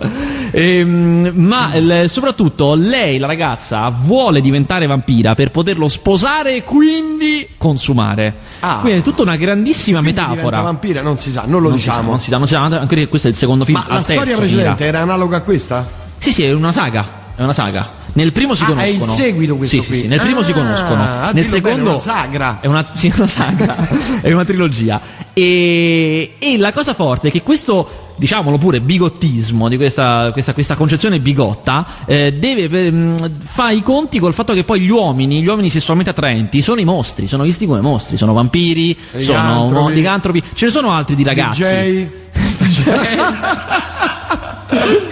Ehm, 0.50 1.30
ma 1.34 1.70
soprattutto 2.06 2.74
lei, 2.74 3.18
la 3.18 3.26
ragazza, 3.26 3.88
vuole 3.90 4.40
diventare 4.40 4.86
vampira 4.86 5.34
per 5.34 5.50
poterlo 5.50 5.88
sposare 5.88 6.56
e 6.56 6.64
quindi 6.64 7.48
consumare. 7.56 8.34
Ah. 8.60 8.78
Quindi 8.80 9.00
è 9.00 9.02
tutta 9.02 9.22
una 9.22 9.36
grandissima 9.36 10.00
Quindi 10.00 10.20
metafora. 10.20 10.60
vampira, 10.60 11.02
non 11.02 11.18
si 11.18 11.30
sa, 11.30 11.44
non 11.46 11.62
lo 11.62 11.70
Non 11.70 11.78
si 11.78 11.84
sa, 11.84 11.90
diciamo. 11.92 12.10
non 12.10 12.20
si 12.20 12.30
sa, 12.30 12.36
non 12.38 12.46
si 12.46 12.52
sa, 12.54 12.60
anche 12.62 12.86
perché 12.86 13.08
questo 13.08 13.28
è 13.28 13.30
il 13.30 13.36
secondo 13.36 13.64
film. 13.64 13.78
Ma 13.86 13.94
la 13.94 14.02
storia 14.02 14.36
precedente 14.36 14.50
finirà. 14.52 14.76
era 14.78 15.00
analoga 15.00 15.38
a 15.38 15.40
questa? 15.40 15.86
Sì, 16.18 16.32
sì, 16.32 16.42
è 16.42 16.52
una 16.52 16.72
saga. 16.72 17.04
È 17.34 17.42
una 17.42 17.52
saga. 17.52 17.88
Nel 18.18 18.32
primo 18.32 18.56
si 18.56 18.64
Ah, 18.64 18.66
conoscono. 18.66 18.90
è 18.90 18.94
il 18.96 19.04
seguito 19.04 19.56
questo 19.56 19.80
sì, 19.80 19.86
qui. 19.86 20.00
sì, 20.00 20.06
nel 20.08 20.18
primo 20.18 20.42
si 20.42 20.50
Ah, 20.50 20.54
conoscono. 20.54 21.02
ah, 21.02 21.30
Nel 21.32 21.46
secondo 21.46 21.76
bene, 21.76 21.90
una 21.90 21.98
sagra. 22.00 22.58
È 22.60 22.66
una, 22.66 22.90
sì, 22.92 23.12
una 23.14 23.26
saga. 23.28 23.88
è 24.20 24.32
una 24.32 24.44
trilogia. 24.44 25.00
E, 25.32 26.34
e 26.40 26.58
la 26.58 26.72
cosa 26.72 26.94
forte 26.94 27.28
è 27.28 27.30
che 27.30 27.42
questo 27.42 28.06
diciamolo 28.16 28.58
pure, 28.58 28.80
bigottismo 28.80 29.68
di 29.68 29.76
questa, 29.76 30.32
questa, 30.32 30.52
questa 30.52 30.74
concezione 30.74 31.20
bigotta 31.20 31.86
eh, 32.06 32.32
deve 32.32 32.90
mh, 32.90 33.30
fa 33.44 33.70
i 33.70 33.80
conti 33.82 34.18
col 34.18 34.34
fatto 34.34 34.52
che 34.52 34.64
poi 34.64 34.80
gli 34.80 34.90
uomini, 34.90 35.40
gli 35.40 35.46
uomini 35.46 35.70
sessualmente 35.70 36.10
attraenti, 36.10 36.60
sono 36.60 36.80
i 36.80 36.84
mostri, 36.84 37.28
sono 37.28 37.44
visti 37.44 37.66
come 37.66 37.80
mostri, 37.80 38.16
sono 38.16 38.32
vampiri, 38.32 38.98
sono 39.18 39.88
licantropi, 39.90 40.42
ce 40.54 40.64
ne 40.64 40.70
sono 40.72 40.90
altri 40.90 41.14
di 41.14 41.22
ragazzi. 41.22 41.62
DJ. 42.58 42.82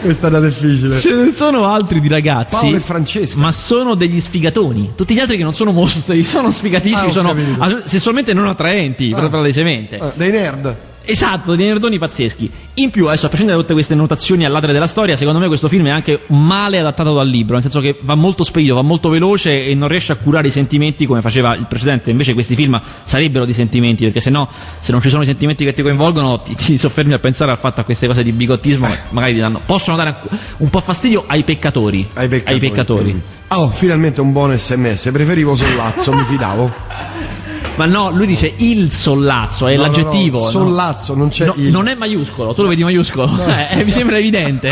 Questa 0.01 0.27
era 0.29 0.41
difficile. 0.41 0.99
Ce 0.99 1.13
ne 1.15 1.33
sono 1.33 1.65
altri 1.65 2.01
di 2.01 2.09
ragazzi. 2.09 2.55
Paolo 2.55 2.77
e 2.77 2.81
Francesca. 2.81 3.39
Ma 3.39 3.53
sono 3.53 3.95
degli 3.95 4.21
sfigatoni. 4.21 4.93
Tutti 4.95 5.15
gli 5.15 5.19
altri 5.21 5.37
che 5.37 5.43
non 5.43 5.55
sono 5.55 5.73
mostri, 5.73 6.23
sono 6.23 6.51
sfigatissimi, 6.51 7.09
Ah, 7.09 7.13
sono 7.13 7.29
capito. 7.35 7.63
ah, 7.63 7.83
sessualmente 7.85 8.33
non 8.33 8.47
attraenti, 8.47 9.13
Ah. 9.15 9.29
palesemente. 9.29 9.97
Eh, 9.97 10.11
dei 10.15 10.31
nerd. 10.31 10.77
Esatto, 11.09 11.55
dei 11.55 11.67
nerdoni 11.67 11.99
pazzeschi. 11.99 12.51
In 12.75 12.91
più, 12.91 13.07
adesso 13.07 13.27
a 13.27 13.29
prescindere 13.29 13.57
da 13.57 13.63
tutte 13.63 13.75
queste 13.75 13.95
notazioni 13.95 14.45
all'altre 14.45 14.73
della 14.73 14.89
storia, 14.89 15.17
secondo 15.17 15.39
me 15.39 15.47
questo 15.47 15.69
film 15.69 15.87
è 15.87 15.91
anche 15.91 16.23
male 16.27 16.81
adattato 16.81 17.15
dal 17.15 17.29
libro, 17.29 17.55
nel 17.55 17.63
senso 17.63 17.81
che 17.81 17.97
va 18.01 18.17
molto 18.17 18.43
spedito, 18.43 18.75
va 18.75 18.83
molto 18.83 19.09
veloce 19.09 19.67
e 19.67 19.75
non 19.77 19.89
riesce 19.89 20.11
a 20.13 20.17
curare 20.17 20.49
i 20.49 20.51
sentimenti 20.51 21.07
come 21.07 21.23
faceva 21.23 21.55
il 21.55 21.67
precedente. 21.69 22.11
Invece 22.11 22.35
questi 22.35 22.57
film 22.57 22.81
sarebbero 23.05 23.45
di 23.45 23.53
sentimenti, 23.53 24.03
perché 24.05 24.21
se 24.21 24.31
no, 24.31 24.49
se 24.81 24.91
non 24.91 25.01
ci 25.01 25.09
sono 25.09 25.23
i 25.23 25.27
sentimenti 25.27 25.65
che 25.65 25.73
ti 25.73 25.83
coinvolgono, 25.83 26.41
ti, 26.41 26.57
ti 26.57 26.77
soffermi 26.77 27.13
a 27.13 27.21
pensare 27.21 27.53
al 27.53 27.59
fatto 27.59 27.81
a 27.81 27.85
queste 27.85 28.09
cose 28.09 28.25
di 28.25 28.33
bigottismo 28.33 28.89
che 28.89 28.99
magari 29.11 29.35
ti 29.35 29.41
danno, 29.41 29.61
possono 29.65 29.97
dare 29.97 30.17
un 30.57 30.69
po' 30.69 30.81
fastidio 30.81 31.23
ai 31.29 31.45
peccatori. 31.45 32.09
Ai 32.15 32.29
peccatori. 32.29 32.55
Ai 32.55 32.61
peccatori. 32.61 33.23
Oh, 33.49 33.71
finalmente 33.71 34.21
un 34.21 34.33
buon 34.33 34.59
sms. 34.59 35.11
Preferivo 35.13 35.55
Sollazzo, 35.55 36.13
mi 36.13 36.25
fidavo. 36.25 37.25
Ma 37.75 37.85
no, 37.85 38.11
lui 38.11 38.27
dice 38.27 38.53
il 38.57 38.91
sollazzo, 38.91 39.67
è 39.67 39.75
No, 39.77 39.83
no, 39.83 39.87
l'aggettivo. 39.89 40.39
no, 40.39 40.45
no? 40.45 40.51
Sollazzo, 40.51 41.15
non 41.15 41.29
c'è 41.29 41.45
No, 41.47 41.53
il. 41.57 41.71
non 41.71 41.89
è 41.89 41.95
maiuscolo, 41.95 42.55
tu 42.55 42.63
lo 42.63 42.69
vedi 42.69 42.83
maiuscolo. 42.83 43.29
Eh, 43.71 43.85
mi 43.85 43.91
sembra 43.91 44.17
evidente. 44.19 44.69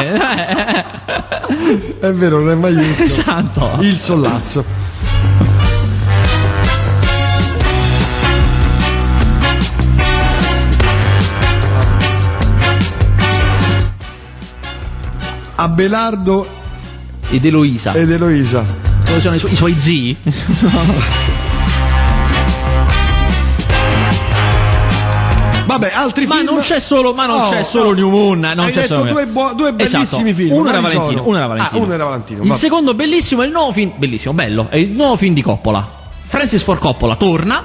È 2.01 2.13
vero, 2.13 2.39
non 2.41 2.51
è 2.53 2.55
mai 2.55 2.75
visto. 2.75 3.03
esatto. 3.03 3.71
Il 3.81 3.99
Sollazzo. 3.99 4.65
Abelardo 15.57 16.47
Ed 17.31 17.45
Eloisa. 17.45 17.93
ed 17.95 18.11
Eloisa. 18.11 18.65
Dove 19.05 19.21
sono 19.21 19.35
i, 19.37 19.39
su- 19.39 19.47
i 19.47 19.55
suoi 19.57 19.75
zii? 19.79 20.17
Vabbè, 25.67 25.93
altri 25.95 26.27
Ma 26.27 26.37
film. 26.37 26.47
non 26.47 26.61
c'è 26.61 26.79
solo, 26.81 27.15
ma 27.15 27.27
non 27.27 27.41
Oh, 27.41 27.51
c'è 27.51 27.63
solo 27.63 27.91
no. 27.91 27.95
New 27.95 28.11
Moon. 28.11 28.39
Non 28.41 28.59
Hai 28.61 28.73
c'è 28.73 28.83
detto 28.83 28.97
solo 28.99 29.11
due, 29.11 29.27
buo- 29.27 29.53
due 29.55 29.73
bellissimi 29.73 30.03
Esatto. 30.03 30.23
film. 30.35 30.53
Uno 30.53 30.69
era 30.69 30.79
quali 30.81 30.95
Valentino. 30.97 31.27
Uno 31.27 31.37
era 31.37 31.47
Valentino. 31.47 31.79
Ah, 31.81 31.85
uno 31.85 31.93
era 31.95 32.05
Valentino. 32.05 32.43
Il 32.43 32.49
vabbè. 32.49 32.61
secondo 32.61 32.95
bellissimo 32.95 33.43
è 33.43 33.47
il 33.47 33.53
nuovo 33.53 33.73
film. 33.73 33.93
Bellissimo, 33.97 34.35
bello. 34.35 34.67
È 34.69 34.77
il 34.77 34.91
nuovo 34.91 35.17
film 35.17 35.35
di 35.35 35.43
Coppola. 35.43 35.87
Francis 36.25 36.63
Ford 36.63 36.81
Coppola 36.81 37.17
torna. 37.17 37.65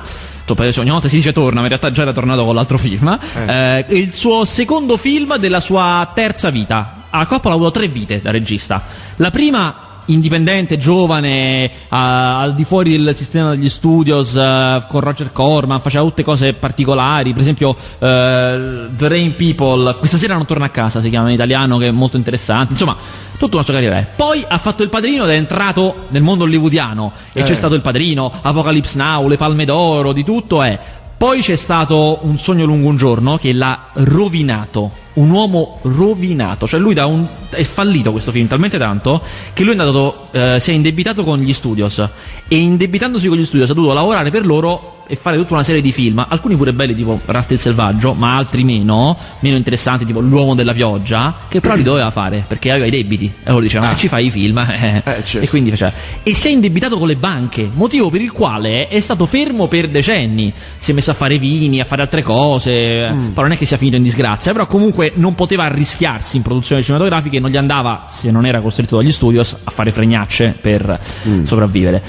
Ogni 0.51 0.89
volta 0.89 1.07
si 1.07 1.17
dice 1.17 1.31
torna, 1.31 1.57
ma 1.59 1.63
in 1.63 1.67
realtà 1.67 1.91
già 1.91 2.01
era 2.01 2.11
tornato 2.13 2.43
con 2.43 2.55
l'altro 2.55 2.79
film. 2.79 3.07
Eh, 3.35 3.45
è 3.45 3.85
il 3.89 4.13
suo 4.15 4.45
secondo 4.45 4.97
film 4.97 5.37
della 5.37 5.59
sua 5.59 6.09
terza 6.15 6.49
vita. 6.49 7.01
A 7.11 7.25
Coppola 7.27 7.53
ha 7.53 7.57
avuto 7.57 7.71
tre 7.71 7.87
vite 7.87 8.19
da 8.19 8.31
regista. 8.31 8.81
La 9.17 9.29
prima 9.29 9.75
indipendente, 10.11 10.77
giovane, 10.77 11.69
a- 11.89 12.39
al 12.41 12.53
di 12.55 12.63
fuori 12.63 12.91
del 12.91 13.15
sistema 13.15 13.51
degli 13.51 13.69
studios, 13.69 14.35
eh, 14.35 14.83
con 14.87 15.01
Roger 15.01 15.31
Corman, 15.31 15.79
faceva 15.79 16.03
tutte 16.03 16.23
cose 16.23 16.53
particolari, 16.53 17.33
per 17.33 17.41
esempio 17.41 17.75
eh, 17.99 18.87
The 18.95 19.07
Rain 19.07 19.35
People, 19.35 19.95
questa 19.97 20.17
sera 20.17 20.35
non 20.35 20.45
torna 20.45 20.65
a 20.65 20.69
casa, 20.69 21.01
si 21.01 21.09
chiama 21.09 21.27
in 21.29 21.33
italiano, 21.33 21.77
che 21.77 21.87
è 21.87 21.91
molto 21.91 22.17
interessante, 22.17 22.73
insomma, 22.73 22.95
tutta 23.37 23.55
una 23.55 23.63
sua 23.63 23.73
carriera. 23.73 24.05
Poi 24.15 24.43
ha 24.47 24.57
fatto 24.57 24.83
il 24.83 24.89
padrino 24.89 25.23
ed 25.23 25.29
è 25.31 25.35
entrato 25.35 26.05
nel 26.09 26.21
mondo 26.21 26.43
hollywoodiano, 26.43 27.11
e 27.33 27.41
Eh. 27.41 27.43
c'è 27.43 27.55
stato 27.55 27.75
il 27.75 27.81
padrino, 27.81 28.31
Apocalypse 28.41 28.97
Now, 28.97 29.27
le 29.27 29.37
palme 29.37 29.65
d'oro, 29.65 30.11
di 30.11 30.23
tutto 30.23 30.61
è. 30.61 30.77
Poi 31.19 31.41
c'è 31.41 31.57
stato 31.57 32.19
un 32.21 32.37
sogno 32.37 32.63
lungo 32.63 32.87
un 32.87 32.95
giorno 32.95 33.37
che 33.37 33.51
l'ha 33.51 33.89
rovinato. 33.91 34.89
Un 35.15 35.29
uomo 35.29 35.79
rovinato, 35.81 36.65
cioè 36.65 36.79
lui 36.79 36.93
da 36.93 37.07
un, 37.07 37.27
è 37.49 37.63
fallito 37.63 38.13
questo 38.13 38.31
film 38.31 38.47
talmente 38.47 38.77
tanto 38.77 39.21
che 39.51 39.63
lui 39.63 39.75
è 39.75 39.77
andato, 39.77 40.29
eh, 40.31 40.61
si 40.61 40.71
è 40.71 40.73
indebitato 40.73 41.25
con 41.25 41.39
gli 41.39 41.51
studios 41.51 42.07
e 42.47 42.55
indebitandosi 42.55 43.27
con 43.27 43.35
gli 43.35 43.43
studios 43.43 43.69
ha 43.69 43.73
dovuto 43.73 43.91
lavorare 43.91 44.31
per 44.31 44.45
loro 44.45 44.98
e 45.09 45.15
fare 45.15 45.37
tutta 45.37 45.53
una 45.53 45.63
serie 45.63 45.81
di 45.81 45.91
film, 45.91 46.23
alcuni 46.27 46.55
pure 46.55 46.73
belli 46.73 46.93
tipo 46.93 47.19
Rasta 47.25 47.53
il 47.53 47.59
selvaggio, 47.59 48.13
ma 48.13 48.35
altri 48.35 48.63
meno, 48.63 49.17
meno 49.39 49.55
interessanti 49.55 50.05
tipo 50.05 50.19
L'uomo 50.19 50.53
della 50.53 50.73
pioggia, 50.73 51.35
che 51.47 51.59
però 51.59 51.75
li 51.75 51.83
doveva 51.83 52.11
fare 52.11 52.43
perché 52.47 52.69
aveva 52.71 52.85
i 52.85 52.91
debiti. 52.91 53.25
E 53.25 53.49
allora 53.49 53.63
diceva, 53.63 53.87
Ah. 53.87 53.91
"Ma 53.91 53.95
ci 53.95 54.07
fai 54.07 54.27
i 54.27 54.31
film? 54.31 54.57
Eh. 54.59 55.01
Eh, 55.03 55.23
certo. 55.23 55.39
E 55.39 55.49
quindi 55.49 55.71
faceva. 55.71 55.91
E 56.21 56.33
si 56.33 56.47
è 56.47 56.51
indebitato 56.51 56.97
con 56.97 57.07
le 57.07 57.15
banche, 57.15 57.69
motivo 57.73 58.09
per 58.09 58.21
il 58.21 58.31
quale 58.31 58.87
è 58.87 58.99
stato 58.99 59.25
fermo 59.25 59.67
per 59.67 59.89
decenni. 59.89 60.53
Si 60.77 60.91
è 60.91 60.93
messo 60.93 61.11
a 61.11 61.13
fare 61.13 61.37
vini, 61.37 61.79
a 61.79 61.83
fare 61.83 62.01
altre 62.01 62.21
cose. 62.21 63.09
Mm. 63.11 63.29
Poi 63.29 63.43
non 63.43 63.51
è 63.53 63.57
che 63.57 63.65
sia 63.65 63.77
finito 63.77 63.97
in 63.97 64.03
disgrazia, 64.03 64.51
però 64.51 64.67
comunque 64.67 64.99
comunque 64.99 65.11
non 65.15 65.35
poteva 65.35 65.65
arrischiarsi 65.65 66.37
in 66.37 66.41
produzioni 66.41 66.83
cinematografiche 66.83 67.37
e 67.37 67.39
non 67.39 67.49
gli 67.49 67.57
andava, 67.57 68.05
se 68.07 68.31
non 68.31 68.45
era 68.45 68.59
costretto 68.61 68.97
dagli 68.97 69.11
studios, 69.11 69.55
a 69.63 69.71
fare 69.71 69.91
fregnacce 69.91 70.55
per 70.59 70.99
mm. 71.27 71.45
sopravvivere. 71.45 72.01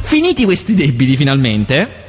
Finiti 0.00 0.44
questi 0.44 0.74
debiti 0.74 1.16
finalmente, 1.16 2.05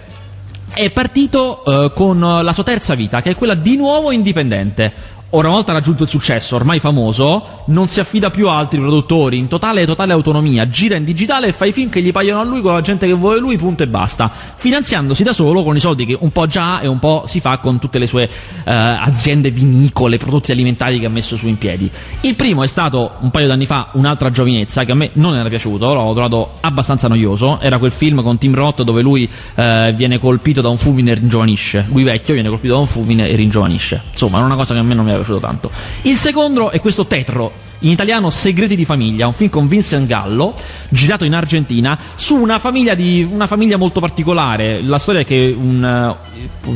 è 0.74 0.92
partito 0.92 1.64
uh, 1.66 1.92
con 1.94 2.20
la 2.20 2.54
sua 2.54 2.64
terza 2.64 2.96
vita, 2.96 3.22
che 3.22 3.32
è 3.32 3.36
quella 3.36 3.56
di 3.56 3.76
nuovo 3.76 4.12
indipendente 4.12 5.16
Ora, 5.32 5.48
una 5.48 5.58
volta 5.58 5.74
raggiunto 5.74 6.04
il 6.04 6.10
successo, 6.10 6.56
ormai 6.56 6.80
famoso, 6.80 7.64
non 7.66 7.90
si 7.90 8.00
affida 8.00 8.30
più 8.30 8.48
a 8.48 8.56
altri 8.56 8.80
produttori, 8.80 9.38
in 9.38 9.48
totale 9.48 9.86
totale 9.86 10.14
autonomia, 10.14 10.70
gira 10.70 10.96
in 10.96 11.04
digitale 11.04 11.48
e 11.48 11.52
fa 11.52 11.66
i 11.66 11.74
film 11.74 11.90
che 11.90 12.02
gli 12.02 12.14
paiono 12.14 12.40
a 12.40 12.46
lui 12.46 12.62
con 12.62 12.72
la 12.72 12.80
gente 12.80 13.06
che 13.08 13.12
vuole 13.12 13.38
lui, 13.38 13.58
punto 13.58 13.84
e 13.84 13.88
basta, 13.88 14.32
finanziandosi 14.32 15.24
da 15.24 15.34
solo 15.34 15.64
con 15.64 15.76
i 15.76 15.82
soldi 15.82 16.06
che 16.06 16.18
un 16.18 16.32
po' 16.32 16.46
già 16.46 16.78
ha 16.78 16.84
e 16.84 16.88
un 16.88 17.00
po' 17.00 17.26
si 17.28 17.42
fa 17.42 17.58
con 17.58 17.78
tutte 17.78 18.00
le 18.00 18.08
sue 18.08 18.24
eh, 18.24 18.30
aziende 18.72 19.52
vinicole, 19.52 20.16
prodotti 20.16 20.54
alimentari 20.54 20.98
che 20.98 21.08
ha 21.08 21.10
messo 21.10 21.36
su 21.36 21.48
in 21.48 21.58
piedi. 21.58 21.92
Il 22.22 22.36
primo 22.36 22.64
è 22.64 22.68
stato 22.68 23.12
un 23.20 23.30
paio 23.30 23.48
d'anni 23.48 23.66
fa 23.66 23.90
un'altra 23.94 24.30
giovinezza 24.30 24.86
che 24.86 24.94
a 24.94 24.96
me 24.96 25.10
non 25.14 25.36
era 25.36 25.50
piaciuto, 25.50 25.94
l'ho 25.94 26.14
trovato 26.14 26.52
abbastanza 26.62 27.10
noioso, 27.10 27.60
era 27.60 27.80
quel 27.80 27.92
film 27.92 28.24
con 28.24 28.38
Tim 28.38 28.56
Roth 28.56 28.82
dove 28.84 29.02
lui 29.02 29.30
eh, 29.56 29.94
viene 29.94 30.20
colpito 30.20 30.62
da 30.62 30.70
un 30.70 30.78
fulmine 30.78 31.12
e 31.12 31.16
ringiovanisce, 31.16 31.86
lui 31.90 32.04
vecchio 32.04 32.34
viene 32.34 32.48
colpito 32.48 32.76
da 32.76 32.80
un 32.80 32.88
fulmine 32.88 33.28
e 33.28 33.36
ringiovanisce. 33.36 34.04
Insomma, 34.12 34.40
è 34.40 34.44
una 34.44 34.56
cosa 34.56 34.74
che 34.74 34.80
a 34.80 34.84
me 34.84 34.94
non 34.94 35.04
mi 35.04 35.12
era 35.12 35.17
piaciuto 35.18 35.40
tanto. 35.40 35.72
Il 36.04 36.18
secondo 36.18 36.70
è 36.72 36.80
questo 36.80 37.06
Tetro, 37.06 37.52
in 37.80 37.92
italiano 37.92 38.30
Segreti 38.30 38.76
di 38.76 38.86
famiglia, 38.86 39.28
un 39.28 39.34
film 39.34 39.50
con 39.50 39.68
Vincent 39.68 40.08
Gallo, 40.08 40.56
girato 40.90 41.26
in 41.26 41.34
Argentina, 41.34 41.98
su 42.16 42.36
una 42.36 42.60
famiglia, 42.60 42.96
di, 42.96 43.28
una 43.30 43.48
famiglia 43.48 43.78
molto 43.78 44.00
particolare. 44.00 44.82
La 44.82 44.98
storia 44.98 45.22
è 45.22 45.26
che 45.26 45.56
un, 45.58 46.16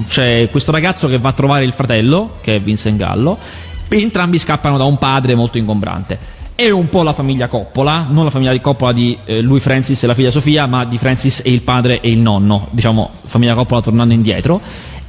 c'è 0.07 0.49
questo 0.49 0.71
ragazzo 0.71 1.07
che 1.07 1.17
va 1.17 1.29
a 1.29 1.33
trovare 1.33 1.65
il 1.65 1.71
fratello, 1.71 2.35
che 2.41 2.55
è 2.55 2.61
Vincent 2.61 2.97
Gallo, 2.97 3.37
e 3.87 3.99
entrambi 3.99 4.37
scappano 4.37 4.77
da 4.77 4.83
un 4.83 4.97
padre 4.97 5.35
molto 5.35 5.57
ingombrante. 5.57 6.39
È 6.53 6.69
un 6.69 6.89
po' 6.89 7.01
la 7.01 7.13
famiglia 7.13 7.47
Coppola, 7.47 8.05
non 8.07 8.23
la 8.23 8.29
famiglia 8.29 8.51
di 8.51 8.61
Coppola 8.61 8.91
di 8.91 9.17
eh, 9.25 9.41
lui 9.41 9.59
Francis 9.59 10.03
e 10.03 10.07
la 10.07 10.13
figlia 10.13 10.29
Sofia, 10.29 10.67
ma 10.67 10.85
di 10.85 10.99
Francis 10.99 11.41
e 11.43 11.51
il 11.51 11.61
padre 11.61 12.01
e 12.01 12.11
il 12.11 12.19
nonno, 12.19 12.67
diciamo 12.69 13.09
famiglia 13.25 13.55
Coppola 13.55 13.81
tornando 13.81 14.13
indietro. 14.13 14.61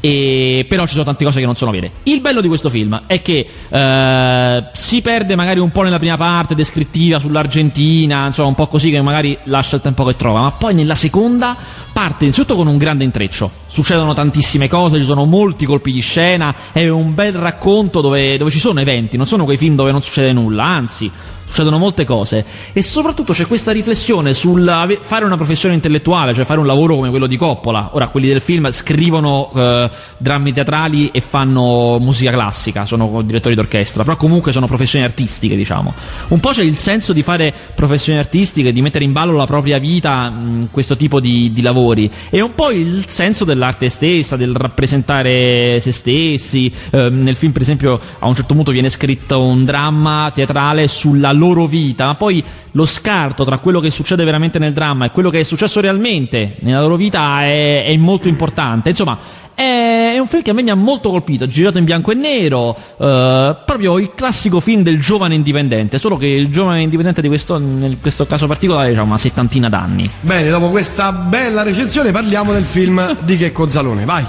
E, 0.05 0.67
però 0.69 0.85
ci 0.85 0.95
sono 0.95 1.05
tante 1.05 1.25
cose 1.25 1.39
che 1.39 1.47
non 1.47 1.55
sono 1.55 1.71
vere. 1.71 1.91
Il 2.03 2.21
bello 2.21 2.41
di 2.41 2.49
questo 2.49 2.69
film 2.69 3.05
è 3.07 3.23
che 3.23 3.47
eh, 3.69 4.65
si 4.73 5.01
perde 5.01 5.37
magari 5.37 5.61
un 5.61 5.71
po' 5.71 5.83
nella 5.83 6.01
prima 6.01 6.17
parte 6.17 6.57
descrittiva 6.57 7.21
sull'Argentina, 7.21 8.27
insomma, 8.27 8.49
un 8.49 8.57
po' 8.57 8.67
così 8.67 8.91
che 8.91 9.01
magari 9.01 9.39
lascia 9.45 9.77
il 9.77 9.83
tempo 9.83 10.03
che 10.05 10.17
trova, 10.17 10.41
ma 10.41 10.51
poi 10.51 10.75
nella 10.75 10.97
seconda 10.97 11.57
parte 11.93 12.25
innanzitutto 12.25 12.57
con 12.57 12.67
un 12.67 12.79
grande 12.79 13.05
intreccio. 13.05 13.49
Succedono 13.69 14.13
tantissime 14.13 14.69
cose, 14.69 14.99
ci 14.99 15.05
sono 15.05 15.25
molti 15.25 15.67
colpi 15.67 15.93
di 15.93 16.01
scena, 16.01 16.53
è 16.73 16.89
un 16.89 17.15
bel 17.15 17.35
racconto 17.35 18.01
dove, 18.01 18.37
dove 18.37 18.51
ci 18.51 18.59
sono 18.59 18.81
eventi, 18.81 19.17
non 19.17 19.27
sono 19.27 19.45
quei 19.45 19.57
film 19.57 19.77
dove 19.77 19.93
non 19.93 20.03
succede 20.03 20.33
nulla, 20.33 20.65
anzi 20.65 21.09
succedono 21.53 21.77
molte 21.77 22.07
cose 22.07 22.45
e 22.73 22.83
soprattutto 22.83 23.35
c'è 23.35 23.47
questa 23.47 23.73
riflessione 23.73 24.33
sul 24.33 24.97
fare 25.03 25.27
una 25.27 25.37
professione 25.37 25.75
intellettuale, 25.75 26.33
cioè 26.33 26.47
fare 26.47 26.59
un 26.59 26.67
lavoro 26.67 26.95
come 26.95 27.11
quello 27.11 27.27
di 27.27 27.37
Coppola. 27.37 27.91
Ora, 27.93 28.09
quelli 28.09 28.27
del 28.27 28.41
film 28.41 28.71
scrivono 28.71 29.51
eh, 29.55 29.91
drammi 30.17 30.53
teatrali 30.53 31.11
e 31.13 31.21
fanno 31.21 31.99
musica 32.01 32.31
classica, 32.31 32.87
sono 32.87 33.21
direttori 33.23 33.55
d'orchestra, 33.55 34.03
però 34.03 34.17
comunque 34.17 34.51
sono 34.51 34.67
professioni 34.67 35.05
artistiche, 35.05 35.55
diciamo. 35.55 35.93
Un 36.29 36.41
po' 36.41 36.51
c'è 36.51 36.63
il 36.63 36.79
senso 36.79 37.13
di 37.13 37.23
fare 37.23 37.53
professioni 37.75 38.19
artistiche, 38.19 38.73
di 38.73 38.81
mettere 38.81 39.05
in 39.05 39.13
ballo 39.13 39.37
la 39.37 39.47
propria 39.47 39.77
vita 39.77 40.33
in 40.35 40.69
questo 40.71 40.97
tipo 40.97 41.21
di, 41.21 41.53
di 41.53 41.61
lavori 41.61 42.11
e 42.31 42.41
un 42.41 42.55
po' 42.55 42.71
il 42.71 43.05
senso 43.09 43.45
dell'arte 43.45 43.91
stessa, 43.91 44.37
del 44.37 44.55
rappresentare 44.55 45.81
se 45.81 45.93
stessi. 45.93 46.73
Eh, 46.91 47.11
nel 47.11 47.37
film, 47.37 47.53
per 47.53 47.61
esempio, 47.61 48.01
a 48.21 48.27
un 48.27 48.35
certo 48.35 48.55
punto 48.55 48.71
viene 48.71 48.89
scritto 48.89 49.43
un 49.43 49.67
dramma 49.67 50.31
teatrale 50.35 50.89
sulla 50.89 51.33
loro 51.43 51.67
vita, 51.67 52.07
ma 52.07 52.15
poi 52.15 52.43
lo 52.73 52.87
scarto 52.87 53.43
tra 53.43 53.59
quello 53.59 53.81
che 53.81 53.91
succede 53.91 54.23
veramente 54.23 54.61
nel 54.61 54.73
dramma 54.73 55.07
e 55.07 55.11
quello 55.11 55.29
che 55.29 55.41
è 55.41 55.43
successo 55.43 55.81
realmente 55.81 56.57
nella 56.61 56.81
loro 56.81 56.95
vita 56.95 57.43
è, 57.43 57.85
è 57.85 57.97
molto 57.97 58.29
importante. 58.29 58.91
Insomma, 58.91 59.19
è, 59.55 60.19
un 60.19 60.29
film 60.29 60.43
che 60.43 60.51
a 60.51 60.55
me 60.55 60.63
mi 60.63 60.71
ha 60.71 60.77
molto 60.77 61.11
colpito, 61.11 61.49
girato 61.49 61.79
in 61.79 61.85
bianco 61.85 62.13
e 62.13 62.15
nero, 62.15 62.77
eh, 62.77 63.57
proprio 63.67 63.99
il 63.99 64.13
classico 64.15 64.61
film 64.61 64.83
del 64.83 65.01
giovane 65.01 65.35
indipendente, 65.35 65.99
solo 65.99 66.17
che 66.17 66.27
il 66.27 66.49
giovane 66.49 66.83
indipendente 66.83 67.21
di 67.21 67.29
questo, 67.29 67.57
in 67.57 67.97
questo 68.01 68.25
caso 68.25 68.47
particolare 68.47 68.95
ha 68.97 69.03
una 69.03 69.19
settantina 69.19 69.69
d'anni. 69.69 70.09
Bene, 70.21 70.49
dopo 70.49 70.71
questa 70.71 71.11
bella 71.13 71.63
recensione 71.63 72.13
parliamo 72.13 72.53
del 72.53 72.63
film 72.63 73.17
di 73.25 73.37
Checco 73.37 73.67
Zalone, 73.69 74.05
vai. 74.05 74.25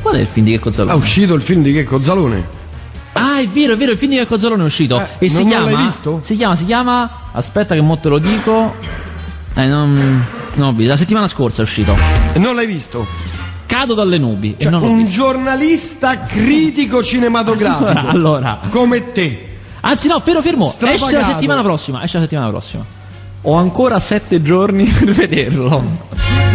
Qual 0.00 0.14
è 0.14 0.20
il 0.20 0.26
film 0.26 0.46
di 0.46 0.52
Checco 0.52 0.72
Zalone? 0.72 0.94
È 0.94 0.96
uscito 0.96 1.34
il 1.34 1.42
film 1.42 1.62
di 1.62 1.72
Checco 1.72 2.00
Zalone. 2.00 2.55
Ah, 3.18 3.38
è 3.38 3.48
vero, 3.48 3.72
è 3.74 3.76
vero, 3.76 3.92
il 3.92 3.98
film 3.98 4.12
di 4.12 4.26
Cozzolone 4.26 4.62
è 4.62 4.66
uscito. 4.66 5.00
Eh, 5.00 5.26
e 5.26 5.28
si 5.28 5.38
non 5.42 5.48
chiama. 5.48 5.70
l'hai 5.70 5.84
visto? 5.84 6.20
Si 6.22 6.36
chiama, 6.36 6.56
si 6.56 6.64
chiama. 6.64 7.10
Aspetta, 7.32 7.74
che 7.74 7.80
mo 7.80 7.98
te 7.98 8.08
lo 8.08 8.18
dico. 8.18 8.74
Eh, 9.54 9.66
non. 9.66 10.24
Non 10.54 10.74
La 10.78 10.96
settimana 10.96 11.28
scorsa 11.28 11.60
è 11.60 11.64
uscito. 11.64 11.94
E 12.32 12.38
non 12.38 12.54
l'hai 12.54 12.66
visto? 12.66 13.06
Cado 13.66 13.92
dalle 13.94 14.16
nubi. 14.16 14.56
Cioè, 14.58 14.72
un 14.72 15.04
visto. 15.04 15.10
giornalista 15.10 16.20
critico 16.20 17.02
cinematografico. 17.02 17.98
allora. 18.08 18.60
Come 18.70 19.12
te. 19.12 19.58
Anzi, 19.80 20.08
no, 20.08 20.18
fermo, 20.20 20.40
fermo. 20.40 20.66
Esce 20.66 21.12
la 21.16 21.24
settimana 21.24 21.62
prossima. 21.62 22.02
Esce 22.02 22.16
la 22.16 22.22
settimana 22.22 22.48
prossima. 22.48 22.95
Ho 23.48 23.54
ancora 23.54 24.00
sette 24.00 24.42
giorni 24.42 24.84
per 24.90 25.12
vederlo. 25.12 25.80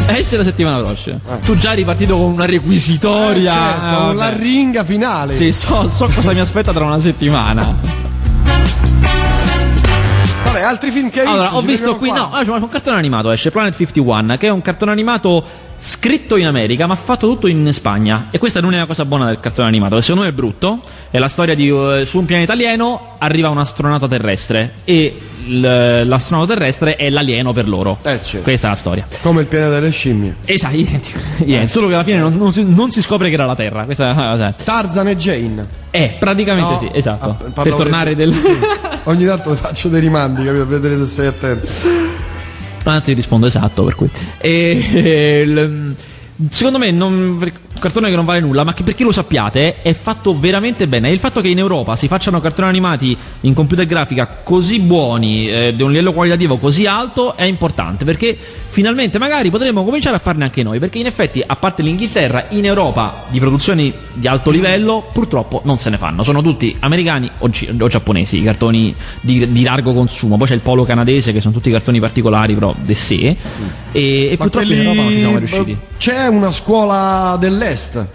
Esce 0.08 0.36
la 0.36 0.44
settimana 0.44 0.80
prossima. 0.80 1.20
Ah. 1.26 1.38
Tu 1.38 1.56
già 1.56 1.72
eri 1.72 1.86
partito 1.86 2.18
con 2.18 2.34
una 2.34 2.46
requisitoria. 2.46 3.52
Eh, 3.52 3.80
certo, 3.80 4.06
con 4.08 4.16
la 4.18 4.36
ringa 4.36 4.84
finale. 4.84 5.34
Sì, 5.34 5.54
so, 5.54 5.88
so 5.88 6.10
cosa 6.14 6.34
mi 6.34 6.42
aspetta 6.42 6.74
tra 6.74 6.84
una 6.84 7.00
settimana. 7.00 7.74
Vabbè, 10.44 10.62
altri 10.62 10.92
film 10.92 11.10
che 11.10 11.22
hai 11.22 11.28
allora, 11.28 11.44
visto? 11.44 11.58
Ho 11.58 11.62
visto 11.62 11.96
qui, 11.96 12.10
qua. 12.10 12.30
no, 12.34 12.44
c'è 12.44 12.50
un 12.50 12.68
cartone 12.68 12.98
animato, 12.98 13.32
esce 13.32 13.52
Planet 13.52 13.74
51, 13.74 14.36
che 14.36 14.48
è 14.48 14.50
un 14.50 14.62
cartone 14.62 14.92
animato 14.92 15.70
scritto 15.84 16.36
in 16.36 16.46
America 16.46 16.86
ma 16.86 16.96
fatto 16.96 17.26
tutto 17.26 17.48
in 17.48 17.74
Spagna 17.74 18.28
e 18.30 18.38
questa 18.38 18.60
è 18.60 18.62
l'unica 18.62 18.86
cosa 18.86 19.04
buona 19.04 19.26
del 19.26 19.40
cartone 19.40 19.68
animato 19.68 19.96
che 19.96 20.04
secondo 20.04 20.26
me 20.26 20.30
è 20.30 20.32
brutto 20.32 20.80
è 21.10 21.18
la 21.18 21.28
storia 21.28 21.56
di 21.56 21.68
uh, 21.72 22.06
su 22.06 22.20
un 22.20 22.26
pianeta 22.26 22.54
alieno 22.54 23.16
arriva 23.18 23.50
un 23.50 23.58
astronauta 23.58 24.08
terrestre 24.08 24.76
e 24.84 25.20
l'astronauta 25.48 26.54
terrestre 26.54 26.96
è 26.96 27.10
l'alieno 27.10 27.54
per 27.54 27.68
loro 27.68 27.98
eh, 28.04 28.20
certo. 28.24 28.42
questa 28.42 28.68
è 28.68 28.70
la 28.70 28.76
storia 28.76 29.08
come 29.22 29.42
il 29.42 29.48
pianeta 29.48 29.74
delle 29.74 29.92
scimmie 29.92 30.36
esatto 30.46 30.76
identico, 30.76 31.20
identico. 31.38 31.68
solo 31.72 31.88
che 31.88 31.94
alla 31.94 32.04
fine 32.04 32.20
non, 32.20 32.36
non, 32.36 32.52
si, 32.52 32.64
non, 32.64 32.92
si, 32.92 33.02
scopre 33.02 33.30
che 33.30 33.34
era 33.34 33.46
la 33.46 33.56
Terra 33.56 33.86
questa 33.86 34.54
Tarzan 34.64 35.08
e 35.08 35.16
Jane 35.16 35.68
eh 35.90 36.16
praticamente 36.18 36.72
no, 36.72 36.80
sì 36.80 36.90
esatto 36.92 37.38
ah, 37.54 37.62
per 37.62 37.74
tornare 37.74 38.16
del... 38.16 38.34
sì. 38.34 38.50
ogni 39.06 39.26
tanto 39.26 39.56
faccio 39.56 39.90
dei 39.90 40.02
rimandi 40.02 40.44
capito? 40.44 40.66
per 40.66 40.80
vedere 40.80 41.00
se 41.00 41.08
sei 41.08 41.28
attento 41.28 42.20
Ah, 42.84 43.00
ti 43.00 43.14
rispondo 43.14 43.46
esatto, 43.46 43.84
per 43.84 43.96
cui. 43.96 44.10
E, 44.40 44.84
e, 44.92 45.94
secondo 46.50 46.78
me 46.78 46.92
non 46.92 47.38
cartone 47.82 48.10
che 48.10 48.16
non 48.16 48.26
vale 48.26 48.40
nulla, 48.40 48.64
ma 48.64 48.74
che 48.74 48.84
perché 48.84 49.04
lo 49.04 49.12
sappiate 49.12 49.82
è 49.82 49.94
fatto 49.94 50.38
veramente 50.38 50.88
bene. 50.88 51.10
E 51.10 51.14
il 51.14 51.20
fatto 51.20 51.42
che 51.42 51.48
in 51.48 51.58
Europa 51.58 51.96
si 51.96 52.08
facciano 52.08 52.40
cartoni 52.40 52.70
animati 52.70 53.18
in 53.42 53.54
computer 53.54 53.86
grafica 53.86 54.28
così 54.44 54.80
buoni, 54.80 55.50
eh, 55.50 55.76
di 55.76 55.82
un 55.82 55.90
livello 55.90 56.14
qualitativo 56.14 56.58
così 56.58 56.86
alto, 56.86 57.36
è 57.36 57.44
importante 57.44 58.06
perché 58.06 58.38
finalmente 58.68 59.18
magari 59.18 59.50
potremmo 59.50 59.84
cominciare 59.84 60.16
a 60.16 60.20
farne 60.20 60.44
anche 60.44 60.62
noi. 60.62 60.78
Perché 60.78 61.00
in 61.00 61.08
effetti, 61.08 61.44
a 61.46 61.56
parte 61.56 61.82
l'Inghilterra, 61.82 62.46
in 62.50 62.66
Europa 62.66 63.24
di 63.30 63.40
produzioni 63.40 63.92
di 64.14 64.28
alto 64.28 64.52
livello 64.52 65.10
purtroppo 65.12 65.62
non 65.66 65.80
se 65.80 65.90
ne 65.90 65.98
fanno. 65.98 66.22
Sono 66.22 66.44
tutti 66.44 66.76
americani 66.80 67.30
o, 67.40 67.50
gi- 67.50 67.76
o 67.78 67.88
giapponesi, 67.88 68.38
i 68.38 68.44
cartoni 68.44 68.94
di, 69.22 69.52
di, 69.52 69.64
largo 69.64 69.94
consumo. 69.94 70.38
Poi 70.38 70.48
c'è 70.48 70.54
il 70.54 70.60
polo 70.60 70.84
canadese, 70.84 71.34
che 71.34 71.42
sono 71.42 71.54
tutti 71.54 71.72
cartoni 71.72 72.00
particolari, 72.00 72.54
però 72.54 72.76
de 72.80 72.94
sé. 72.94 73.36
E, 73.92 74.32
e 74.32 74.38
purtroppo 74.38 74.66
quelli... 74.66 74.82
in 74.82 74.88
Europa 74.88 75.02
non 75.02 75.12
ci 75.12 75.18
siamo 75.18 75.38
riusciti. 75.38 75.78
C'è 75.98 76.28
una 76.28 76.52
scuola 76.52 77.38
dell'est. 77.40 78.06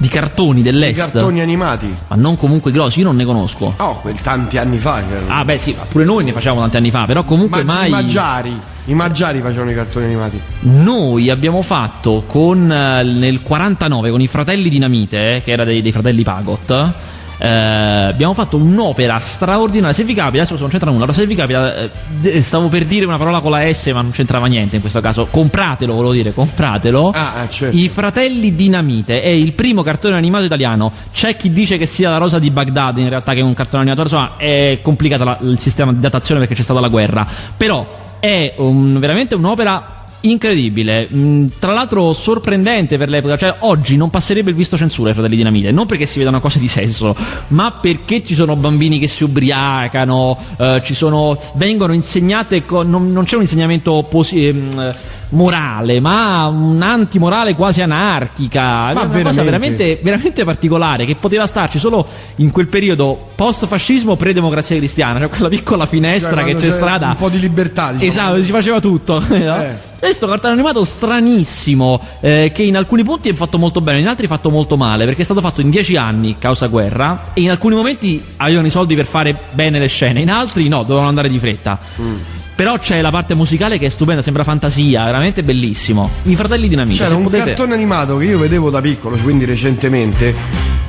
Di 0.00 0.08
cartoni 0.08 0.62
dell'est? 0.62 0.92
Di 0.92 0.98
cartoni 1.00 1.40
animati. 1.40 1.92
Ma 2.06 2.16
non 2.16 2.36
comunque 2.36 2.70
grossi, 2.70 3.00
io 3.00 3.06
non 3.06 3.16
ne 3.16 3.24
conosco. 3.24 3.74
Oh, 3.76 4.00
quel 4.00 4.20
tanti 4.20 4.56
anni 4.56 4.78
fa. 4.78 5.02
Ah, 5.26 5.44
beh, 5.44 5.58
sì, 5.58 5.76
pure 5.88 6.04
noi 6.04 6.24
ne 6.24 6.32
facevamo 6.32 6.60
tanti 6.60 6.76
anni 6.76 6.90
fa, 6.90 7.04
però 7.04 7.24
comunque 7.24 7.64
Ma, 7.64 7.74
mai. 7.74 7.88
I 7.88 7.90
Maggiari. 7.90 8.60
I 8.84 8.94
Maggiari 8.94 9.40
facevano 9.40 9.70
i 9.70 9.74
cartoni 9.74 10.06
animati. 10.06 10.40
Noi 10.60 11.30
abbiamo 11.30 11.62
fatto 11.62 12.22
con 12.26 12.70
eh, 12.70 13.02
nel 13.02 13.42
49 13.42 14.10
con 14.10 14.20
i 14.20 14.26
fratelli 14.28 14.68
Dinamite, 14.68 15.34
eh, 15.34 15.42
che 15.42 15.50
era 15.50 15.64
dei, 15.64 15.82
dei 15.82 15.92
fratelli 15.92 16.22
Pagot 16.22 16.94
eh, 17.38 17.48
abbiamo 17.48 18.34
fatto 18.34 18.56
un'opera 18.56 19.18
straordinaria. 19.18 19.94
Se 19.94 20.04
vi 20.04 20.14
capita, 20.14 20.42
adesso 20.42 20.58
non 20.58 20.68
c'entra 20.68 20.90
nulla, 20.90 21.04
però 21.04 21.16
se 21.16 21.26
vi 21.26 21.34
capita, 21.34 21.74
eh, 22.22 22.42
stavo 22.42 22.68
per 22.68 22.84
dire 22.84 23.06
una 23.06 23.16
parola 23.16 23.40
con 23.40 23.52
la 23.52 23.72
S, 23.72 23.86
ma 23.92 24.02
non 24.02 24.10
c'entrava 24.10 24.46
niente 24.46 24.74
in 24.76 24.80
questo 24.80 25.00
caso. 25.00 25.26
Compratelo, 25.30 25.94
volevo 25.94 26.12
dire, 26.12 26.32
compratelo. 26.32 27.12
Ah, 27.14 27.44
eh, 27.44 27.50
certo. 27.50 27.76
I 27.76 27.88
Fratelli 27.88 28.54
Dinamite 28.54 29.22
è 29.22 29.28
il 29.28 29.52
primo 29.52 29.82
cartone 29.82 30.16
animato 30.16 30.44
italiano. 30.44 30.92
C'è 31.12 31.36
chi 31.36 31.52
dice 31.52 31.78
che 31.78 31.86
sia 31.86 32.10
la 32.10 32.18
Rosa 32.18 32.38
di 32.38 32.50
Baghdad, 32.50 32.98
in 32.98 33.08
realtà, 33.08 33.32
che 33.34 33.40
è 33.40 33.42
un 33.42 33.54
cartone 33.54 33.82
animato. 33.82 34.02
Insomma, 34.02 34.32
è 34.36 34.80
complicato 34.82 35.44
il 35.44 35.58
sistema 35.58 35.92
di 35.92 36.00
datazione 36.00 36.40
perché 36.40 36.54
c'è 36.54 36.62
stata 36.62 36.80
la 36.80 36.88
guerra. 36.88 37.26
Però 37.56 37.86
è 38.18 38.54
un, 38.56 38.98
veramente 38.98 39.34
un'opera 39.36 39.97
incredibile. 40.20 41.08
Mm, 41.12 41.46
tra 41.58 41.72
l'altro 41.72 42.12
sorprendente 42.12 42.96
per 42.98 43.08
l'epoca. 43.08 43.36
Cioè, 43.36 43.54
oggi 43.60 43.96
non 43.96 44.10
passerebbe 44.10 44.50
il 44.50 44.56
visto 44.56 44.76
censura 44.76 45.08
ai 45.08 45.14
fratelli 45.14 45.36
Dinamite. 45.36 45.70
Non 45.70 45.86
perché 45.86 46.06
si 46.06 46.18
vedano 46.18 46.40
cose 46.40 46.58
di 46.58 46.68
sesso, 46.68 47.14
ma 47.48 47.72
perché 47.72 48.22
ci 48.24 48.34
sono 48.34 48.56
bambini 48.56 48.98
che 48.98 49.06
si 49.08 49.24
ubriacano, 49.24 50.36
eh, 50.58 50.80
ci 50.84 50.94
sono, 50.94 51.38
vengono 51.54 51.92
insegnate. 51.92 52.64
co- 52.64 52.82
non, 52.82 53.12
non 53.12 53.24
c'è 53.24 53.36
un 53.36 53.42
insegnamento 53.42 54.04
posi- 54.08 54.46
ehm, 54.48 54.94
morale, 55.30 56.00
ma 56.00 56.46
un'antimorale 56.46 57.54
quasi 57.54 57.82
anarchica. 57.82 58.88
È 58.88 58.92
una 58.92 59.00
cosa 59.00 59.08
veramente? 59.08 59.42
veramente, 59.44 59.98
veramente 60.02 60.44
particolare 60.44 61.04
che 61.04 61.16
poteva 61.16 61.46
starci 61.46 61.78
solo 61.78 62.06
in 62.36 62.50
quel 62.50 62.68
periodo 62.68 63.28
post-fascismo, 63.34 64.16
pre-democrazia 64.16 64.76
cristiana. 64.76 65.18
Cioè, 65.20 65.28
quella 65.28 65.48
piccola 65.48 65.86
finestra 65.86 66.40
Cioè, 66.40 66.44
che 66.44 66.54
c'è 66.54 66.68
c'è 66.68 66.70
strada. 66.72 67.08
un 67.08 67.16
po' 67.16 67.28
di 67.28 67.38
libertà, 67.40 67.92
diciamo. 67.92 68.10
Esatto, 68.10 68.42
si 68.42 68.50
faceva 68.50 68.80
tutto. 68.80 69.22
Eh. 69.38 69.96
Questo 69.98 70.28
cartone 70.28 70.52
animato 70.52 70.84
stranissimo, 70.84 72.00
eh, 72.20 72.52
che 72.54 72.62
in 72.62 72.76
alcuni 72.76 73.02
punti 73.02 73.30
è 73.30 73.34
fatto 73.34 73.58
molto 73.58 73.80
bene, 73.80 73.98
in 73.98 74.06
altri 74.06 74.26
è 74.26 74.28
fatto 74.28 74.48
molto 74.48 74.76
male, 74.76 75.04
perché 75.04 75.22
è 75.22 75.24
stato 75.24 75.40
fatto 75.40 75.60
in 75.60 75.70
dieci 75.70 75.96
anni, 75.96 76.36
causa 76.38 76.68
guerra, 76.68 77.30
e 77.34 77.40
in 77.40 77.50
alcuni 77.50 77.74
momenti 77.74 78.22
avevano 78.36 78.68
i 78.68 78.70
soldi 78.70 78.94
per 78.94 79.06
fare 79.06 79.36
bene 79.52 79.80
le 79.80 79.88
scene, 79.88 80.20
in 80.20 80.30
altri 80.30 80.68
no, 80.68 80.82
dovevano 80.82 81.08
andare 81.08 81.28
di 81.28 81.38
fretta. 81.40 81.78
Mm. 82.00 82.14
Però 82.54 82.78
c'è 82.78 83.00
la 83.00 83.10
parte 83.10 83.34
musicale 83.34 83.76
che 83.76 83.86
è 83.86 83.88
stupenda, 83.88 84.22
sembra 84.22 84.44
fantasia, 84.44 85.04
veramente 85.04 85.42
bellissimo. 85.42 86.08
I 86.24 86.36
fratelli 86.36 86.68
Dinamite, 86.68 87.02
C'era 87.02 87.16
un 87.16 87.24
potete- 87.24 87.44
cartone 87.44 87.74
animato 87.74 88.16
che 88.18 88.24
io 88.24 88.38
vedevo 88.38 88.70
da 88.70 88.80
piccolo, 88.80 89.16
quindi 89.16 89.46
recentemente, 89.46 90.32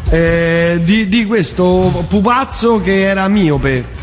eh, 0.09 0.79
di, 0.83 1.09
di 1.09 1.25
questo 1.25 2.05
pupazzo 2.07 2.79
che 2.79 3.01
era 3.01 3.27
miope. 3.27 3.97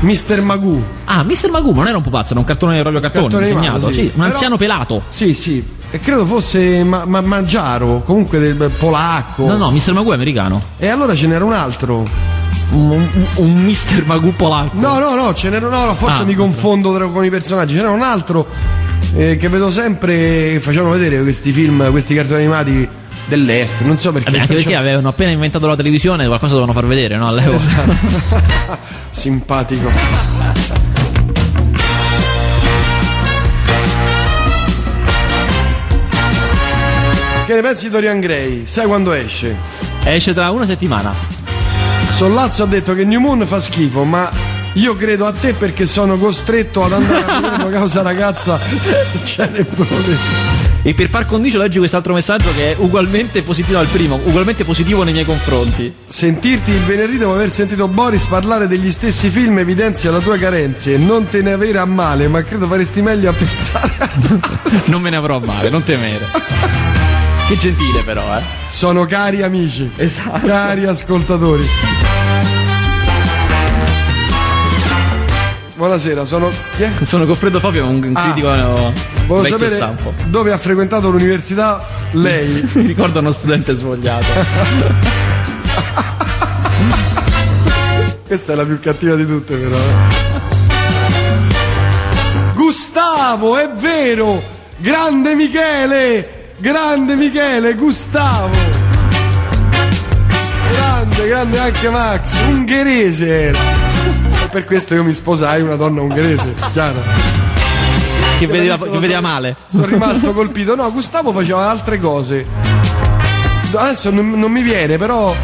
Mr. 0.00 0.40
Magoo. 0.42 0.82
Ah, 1.04 1.22
Mr. 1.22 1.50
Magoo 1.50 1.72
non 1.72 1.88
era 1.88 1.96
un 1.96 2.02
pupazzo, 2.02 2.32
era 2.32 2.40
un 2.40 2.46
cartone 2.46 2.80
proprio 2.82 3.00
cartone, 3.00 3.22
Cartone 3.28 3.46
disegnato, 3.46 3.68
animato, 3.86 3.92
sì. 3.92 4.00
sì, 4.00 4.04
un 4.06 4.10
Però- 4.12 4.24
anziano 4.24 4.56
pelato. 4.56 5.02
Sì, 5.08 5.34
sì. 5.34 5.64
E 5.90 5.98
credo 6.00 6.26
fosse 6.26 6.82
ma- 6.84 7.04
ma- 7.06 7.20
Mangiaro, 7.20 8.02
comunque 8.04 8.38
del 8.38 8.70
polacco. 8.76 9.46
No, 9.46 9.56
no, 9.56 9.70
Mr. 9.70 9.92
Magoo 9.92 10.10
è 10.12 10.14
americano. 10.14 10.60
E 10.76 10.88
allora 10.88 11.14
ce 11.14 11.26
n'era 11.26 11.44
un 11.44 11.52
altro. 11.52 12.06
Un, 12.72 12.90
un, 12.90 13.08
un 13.36 13.62
Mr. 13.64 14.02
Magoo 14.04 14.32
polacco. 14.32 14.76
No, 14.78 14.98
no, 14.98 15.14
no, 15.14 15.32
ce 15.34 15.48
n'era 15.50 15.68
no, 15.68 15.84
no, 15.86 15.94
forse 15.94 16.22
Ah, 16.22 16.24
mi 16.24 16.34
confondo 16.34 16.92
tra- 16.94 17.06
con 17.08 17.24
i 17.24 17.30
personaggi. 17.30 17.74
C'era 17.76 17.90
un 17.90 18.02
altro 18.02 18.46
eh, 19.14 19.36
che 19.36 19.48
vedo 19.48 19.70
sempre 19.70 20.58
facevano 20.60 20.90
vedere 20.92 21.22
questi 21.22 21.52
film, 21.52 21.88
questi 21.92 22.14
cartoni 22.14 22.42
animati 22.42 22.88
dell'est. 23.26 23.80
Non 23.82 23.98
so 23.98 24.12
perché. 24.12 24.30
Vabbè, 24.30 24.42
anche 24.42 24.54
perché 24.54 24.62
facevano- 24.70 24.86
avevano 24.88 25.08
appena 25.08 25.30
inventato 25.30 25.66
la 25.66 25.76
televisione, 25.76 26.26
qualcosa 26.26 26.52
dovevano 26.54 26.72
far 26.72 26.86
vedere, 26.86 27.16
no? 27.16 27.26
All'epoca. 27.28 27.56
Esatto. 27.56 28.78
Simpatico. 29.10 29.90
Che 37.46 37.54
ne 37.54 37.60
pensi 37.60 37.84
di 37.84 37.90
Dorian 37.90 38.20
Gray? 38.20 38.62
Sai 38.66 38.86
quando 38.86 39.12
esce? 39.12 39.54
Esce 40.04 40.32
tra 40.32 40.50
una 40.50 40.64
settimana. 40.64 41.14
Sollazzo 42.08 42.62
ha 42.62 42.66
detto 42.66 42.94
che 42.94 43.04
New 43.04 43.20
Moon 43.20 43.44
fa 43.46 43.60
schifo, 43.60 44.04
ma 44.04 44.30
io 44.74 44.94
credo 44.94 45.26
a 45.26 45.32
te 45.32 45.52
perché 45.52 45.86
sono 45.86 46.16
costretto 46.16 46.84
ad 46.84 46.92
andare 46.94 47.24
a 47.26 47.40
vederlo 47.40 47.68
causa 47.78 48.00
ragazza 48.00 48.58
cerebrone. 49.24 50.43
E 50.86 50.92
per 50.92 51.08
par 51.08 51.24
condicio 51.24 51.56
leggi 51.56 51.78
quest'altro 51.78 52.12
messaggio 52.12 52.52
che 52.54 52.72
è 52.72 52.76
ugualmente 52.78 53.42
positivo 53.42 53.78
al 53.78 53.86
primo, 53.86 54.20
ugualmente 54.24 54.64
positivo 54.64 55.02
nei 55.02 55.14
miei 55.14 55.24
confronti. 55.24 55.90
Sentirti 56.06 56.72
il 56.72 56.82
venerdì 56.82 57.16
dopo 57.16 57.32
aver 57.32 57.50
sentito 57.50 57.88
Boris 57.88 58.26
parlare 58.26 58.68
degli 58.68 58.90
stessi 58.90 59.30
film 59.30 59.58
evidenzia 59.58 60.10
la 60.10 60.20
tua 60.20 60.36
carenza 60.36 60.90
e 60.90 60.98
non 60.98 61.26
te 61.26 61.40
ne 61.40 61.52
avere 61.52 61.78
a 61.78 61.86
male, 61.86 62.28
ma 62.28 62.42
credo 62.44 62.66
faresti 62.66 63.00
meglio 63.00 63.30
a 63.30 63.32
pensare. 63.32 63.92
Non 64.86 65.00
me 65.00 65.08
ne 65.08 65.16
avrò 65.16 65.38
male, 65.38 65.70
non 65.70 65.82
temere. 65.82 66.26
Che 67.48 67.56
gentile 67.56 68.02
però, 68.04 68.36
eh. 68.36 68.42
Sono 68.70 69.06
cari 69.06 69.42
amici, 69.42 69.90
Esatto. 69.96 70.46
cari 70.46 70.84
ascoltatori. 70.84 71.64
Buonasera, 75.84 76.24
sono. 76.24 76.48
Chi 76.76 76.82
è? 76.84 76.90
Sono 77.04 77.26
Goffredo 77.26 77.60
Fabio, 77.60 77.86
un 77.86 78.12
Ah. 78.14 78.22
critico 78.22 78.50
eh, 78.54 78.92
Volevo 79.26 79.46
sapere 79.46 79.76
stampo. 79.76 80.14
dove 80.28 80.50
ha 80.50 80.56
frequentato 80.56 81.10
l'università 81.10 81.86
lei. 82.12 82.66
Mi 82.76 82.86
ricordo 82.86 83.18
uno 83.18 83.32
studente 83.32 83.74
svogliato. 83.76 84.24
Questa 88.26 88.52
è 88.52 88.56
la 88.56 88.64
più 88.64 88.80
cattiva 88.80 89.14
di 89.14 89.26
tutte, 89.26 89.54
però. 89.56 89.76
eh. 89.76 89.92
Gustavo, 92.54 93.58
è 93.58 93.68
vero! 93.76 94.42
Grande 94.78 95.34
Michele! 95.34 96.52
Grande 96.56 97.14
Michele, 97.14 97.74
Gustavo! 97.74 98.56
Grande, 100.70 101.28
grande 101.28 101.58
anche 101.58 101.90
Max, 101.90 102.40
ungherese 102.46 103.28
era. 103.48 103.93
Per 104.54 104.62
questo 104.62 104.94
io 104.94 105.02
mi 105.02 105.12
sposai 105.12 105.62
una 105.62 105.74
donna 105.74 106.00
ungherese, 106.00 106.54
chiaro. 106.72 107.02
che, 108.38 108.46
vedeva, 108.46 108.78
che 108.78 108.98
vedeva 109.00 109.20
male. 109.20 109.56
Sono 109.66 109.86
rimasto 109.86 110.32
colpito. 110.32 110.76
No, 110.76 110.92
Gustavo 110.92 111.32
faceva 111.32 111.68
altre 111.68 111.98
cose. 111.98 112.46
Adesso 113.74 114.10
non, 114.10 114.30
non 114.30 114.52
mi 114.52 114.62
viene, 114.62 114.96
però 114.96 115.34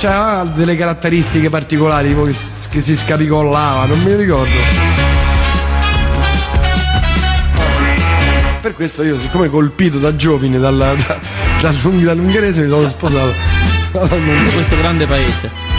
c'aveva 0.00 0.50
delle 0.52 0.76
caratteristiche 0.76 1.48
particolari, 1.48 2.08
tipo 2.08 2.24
che, 2.24 2.34
che 2.70 2.80
si 2.80 2.96
scapicollava, 2.96 3.84
non 3.86 4.00
mi 4.00 4.16
ricordo. 4.16 4.50
Per 8.62 8.74
questo 8.74 9.04
io, 9.04 9.16
siccome 9.20 9.48
colpito 9.48 9.98
da 9.98 10.16
giovine 10.16 10.58
dalla, 10.58 10.92
da- 10.94 11.18
dall'ung- 11.60 12.02
dall'ungherese, 12.02 12.62
mi 12.62 12.68
sono 12.68 12.88
sposato. 12.88 13.32
Mia. 13.92 14.52
Questo 14.52 14.76
grande 14.76 15.06
paese. 15.06 15.73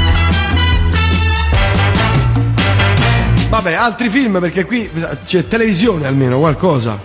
Vabbè, 3.56 3.72
altri 3.72 4.10
film 4.10 4.42
perché 4.42 4.66
qui 4.66 4.90
c'è 5.26 5.48
televisione 5.48 6.06
almeno, 6.06 6.40
qualcosa. 6.40 7.00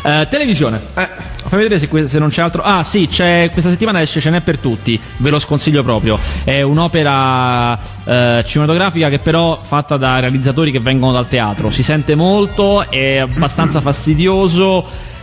Eh, 0.00 0.28
televisione. 0.30 0.80
Eh, 0.94 1.08
Fammi 1.48 1.64
vedere 1.64 1.80
se, 1.80 2.06
se 2.06 2.20
non 2.20 2.28
c'è 2.28 2.40
altro. 2.40 2.62
Ah, 2.62 2.84
sì, 2.84 3.08
c'è, 3.08 3.50
questa 3.50 3.70
settimana 3.70 4.00
esce 4.00 4.20
Ce 4.20 4.30
n'è 4.30 4.42
per 4.42 4.58
tutti. 4.58 4.98
Ve 5.16 5.28
lo 5.28 5.40
sconsiglio 5.40 5.82
proprio. 5.82 6.20
È 6.44 6.62
un'opera 6.62 7.76
eh, 8.04 8.44
cinematografica 8.46 9.08
che 9.08 9.18
però 9.18 9.58
fatta 9.60 9.96
da 9.96 10.20
realizzatori 10.20 10.70
che 10.70 10.78
vengono 10.78 11.10
dal 11.10 11.28
teatro. 11.28 11.68
Si 11.70 11.82
sente 11.82 12.14
molto, 12.14 12.88
è 12.88 13.16
abbastanza 13.16 13.80
fastidioso. 13.80 15.14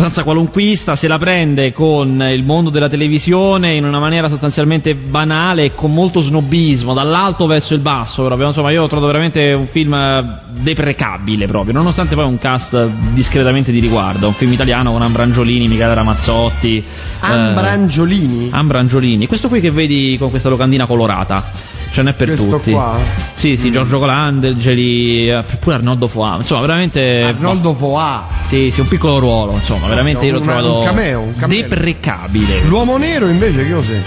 Abbastanza 0.00 0.24
qualunquista, 0.24 0.96
se 0.96 1.08
la 1.08 1.18
prende 1.18 1.74
con 1.74 2.26
il 2.26 2.42
mondo 2.42 2.70
della 2.70 2.88
televisione 2.88 3.74
in 3.74 3.84
una 3.84 3.98
maniera 3.98 4.28
sostanzialmente 4.28 4.94
banale 4.94 5.64
e 5.64 5.74
con 5.74 5.92
molto 5.92 6.22
snobismo, 6.22 6.94
dall'alto 6.94 7.44
verso 7.46 7.74
il 7.74 7.80
basso, 7.80 8.24
proprio. 8.24 8.46
Insomma, 8.46 8.70
io 8.70 8.82
ho 8.82 8.86
trovato 8.86 9.08
veramente 9.08 9.52
un 9.52 9.66
film 9.66 9.92
eh, 9.92 10.24
deprecabile 10.52 11.46
proprio, 11.46 11.74
nonostante 11.74 12.14
poi 12.14 12.24
un 12.24 12.38
cast 12.38 12.82
discretamente 13.12 13.72
di 13.72 13.78
riguardo. 13.78 14.26
Un 14.28 14.32
film 14.32 14.54
italiano 14.54 14.90
con 14.90 15.02
Ambrangiolini, 15.02 15.68
Michele 15.68 15.92
Ramazzotti. 15.92 16.78
eh, 16.78 16.82
Ambrangiolini. 17.20 18.48
Ambrangiolini. 18.52 19.26
Questo 19.26 19.48
qui 19.48 19.60
che 19.60 19.70
vedi 19.70 20.16
con 20.18 20.30
questa 20.30 20.48
locandina 20.48 20.86
colorata. 20.86 21.44
Ce 21.92 22.02
n'è 22.02 22.12
per 22.12 22.28
Questo 22.28 22.48
tutti. 22.48 22.70
qua? 22.72 22.96
Sì, 23.34 23.56
sì, 23.56 23.72
Giorgio 23.72 23.98
Colandangeli, 23.98 25.28
eh, 25.28 25.44
pure 25.58 25.76
Arnoldo 25.76 26.06
Foà. 26.08 26.36
Insomma, 26.36 26.60
veramente. 26.62 27.22
Arnoldo 27.22 27.74
Foà. 27.74 28.26
Sì, 28.46 28.70
sì, 28.70 28.80
un 28.80 28.88
piccolo 28.88 29.18
ruolo, 29.18 29.52
insomma, 29.52 29.88
veramente 29.88 30.24
io 30.26 30.32
l'ho 30.34 30.40
una- 30.40 30.52
trovato 30.54 30.78
un 30.78 30.84
cameo, 30.84 31.20
un 31.20 31.34
cameo. 31.34 31.60
deprecabile. 31.62 32.60
L'uomo 32.62 32.96
nero 32.96 33.26
invece 33.28 33.66
che 33.66 33.72
cos'è? 33.72 34.00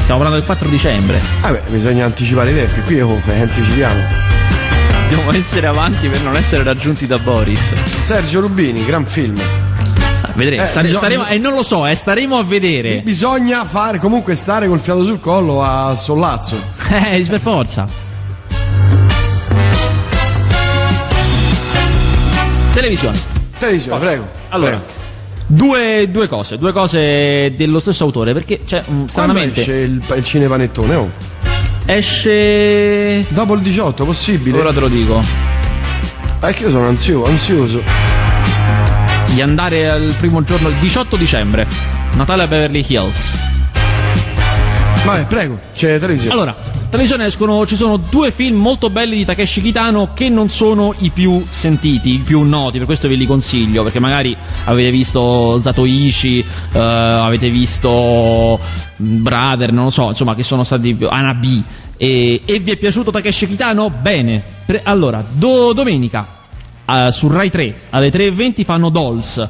Stiamo 0.00 0.20
parlando 0.20 0.36
del 0.36 0.44
4 0.44 0.68
dicembre. 0.68 1.18
Vabbè, 1.40 1.62
bisogna 1.68 2.04
anticipare 2.04 2.50
i 2.50 2.54
tempi, 2.54 2.80
qui 2.82 3.00
oh, 3.00 3.18
eh, 3.26 3.40
anticipiamo. 3.40 4.00
Dobbiamo 5.08 5.32
essere 5.32 5.66
avanti 5.66 6.08
per 6.08 6.22
non 6.22 6.36
essere 6.36 6.62
raggiunti 6.62 7.06
da 7.06 7.18
Boris. 7.18 7.72
Sergio 8.02 8.40
Rubini, 8.40 8.84
gran 8.84 9.06
film. 9.06 9.38
Vedremo, 10.34 10.62
Eh, 10.64 10.66
stare- 10.68 10.86
bisogna- 10.88 10.98
staremo, 11.06 11.26
e 11.28 11.38
non 11.38 11.54
lo 11.54 11.62
so, 11.62 11.86
eh, 11.86 11.94
staremo 11.94 12.36
a 12.36 12.42
vedere. 12.42 13.00
Bisogna 13.02 13.64
fare 13.64 13.98
comunque 13.98 14.34
stare 14.34 14.66
col 14.66 14.80
fiato 14.80 15.04
sul 15.04 15.20
collo 15.20 15.62
a 15.62 15.94
Sollazzo. 15.96 16.56
Eh, 17.12 17.24
per 17.28 17.40
forza. 17.40 17.86
Televisione. 22.72 23.16
Televisione, 23.58 23.98
prego. 24.00 24.26
Allora, 24.48 24.70
Prego. 24.76 24.92
due, 25.46 26.08
due 26.10 26.26
cose, 26.28 26.58
due 26.58 26.72
cose 26.72 27.52
dello 27.56 27.78
stesso 27.78 28.04
autore, 28.04 28.32
perché 28.32 28.60
c'è 28.66 28.80
mm, 28.80 28.84
Quando 28.86 29.08
stranamente 29.08 29.60
esce 29.60 29.72
il, 29.76 30.02
il 30.16 30.24
cinepanettone? 30.24 30.94
Oh. 30.96 31.10
esce 31.86 33.24
Dopo 33.28 33.54
il 33.54 33.60
18, 33.60 34.04
possibile? 34.04 34.58
Ora 34.58 34.72
te 34.72 34.80
lo 34.80 34.88
dico. 34.88 35.22
È 36.40 36.52
che 36.52 36.64
io 36.64 36.70
sono 36.70 36.88
ansio- 36.88 37.24
ansioso. 37.24 37.80
Di 39.34 39.42
andare 39.42 39.90
al 39.90 40.14
primo 40.16 40.44
giorno, 40.44 40.68
il 40.68 40.76
18 40.76 41.16
dicembre. 41.16 41.66
Natale 42.14 42.44
a 42.44 42.46
Beverly 42.46 42.84
Hills. 42.86 43.36
Vabbè, 45.04 45.26
prego, 45.26 45.58
c'è 45.74 45.98
televisione. 45.98 46.32
Allora, 46.32 46.54
televisione 46.88 47.26
escono, 47.26 47.66
ci 47.66 47.74
sono 47.74 47.96
due 47.96 48.30
film 48.30 48.60
molto 48.60 48.90
belli 48.90 49.16
di 49.16 49.24
Takeshi 49.24 49.60
Kitano 49.60 50.12
che 50.14 50.28
non 50.28 50.50
sono 50.50 50.94
i 50.98 51.10
più 51.10 51.44
sentiti, 51.48 52.14
i 52.14 52.18
più 52.18 52.42
noti, 52.42 52.78
per 52.78 52.86
questo 52.86 53.08
ve 53.08 53.16
li 53.16 53.26
consiglio, 53.26 53.82
perché 53.82 53.98
magari 53.98 54.36
avete 54.66 54.92
visto 54.92 55.58
Zatoichi, 55.58 56.38
eh, 56.72 56.78
avete 56.78 57.50
visto 57.50 58.60
Brother, 58.98 59.72
non 59.72 59.84
lo 59.86 59.90
so, 59.90 60.10
insomma, 60.10 60.36
che 60.36 60.44
sono 60.44 60.62
stati 60.62 60.96
Anabi. 61.08 61.64
E, 61.96 62.42
e 62.44 62.58
vi 62.60 62.70
è 62.70 62.76
piaciuto 62.76 63.10
Takeshi 63.10 63.48
Kitano? 63.48 63.90
Bene. 63.90 64.40
Pre- 64.64 64.82
allora, 64.84 65.24
do- 65.28 65.72
domenica 65.72 66.42
uh, 66.86 67.08
su 67.10 67.28
Rai 67.28 67.50
3 67.50 67.74
alle 67.90 68.10
3.20 68.10 68.64
fanno 68.64 68.88
Dolls 68.88 69.48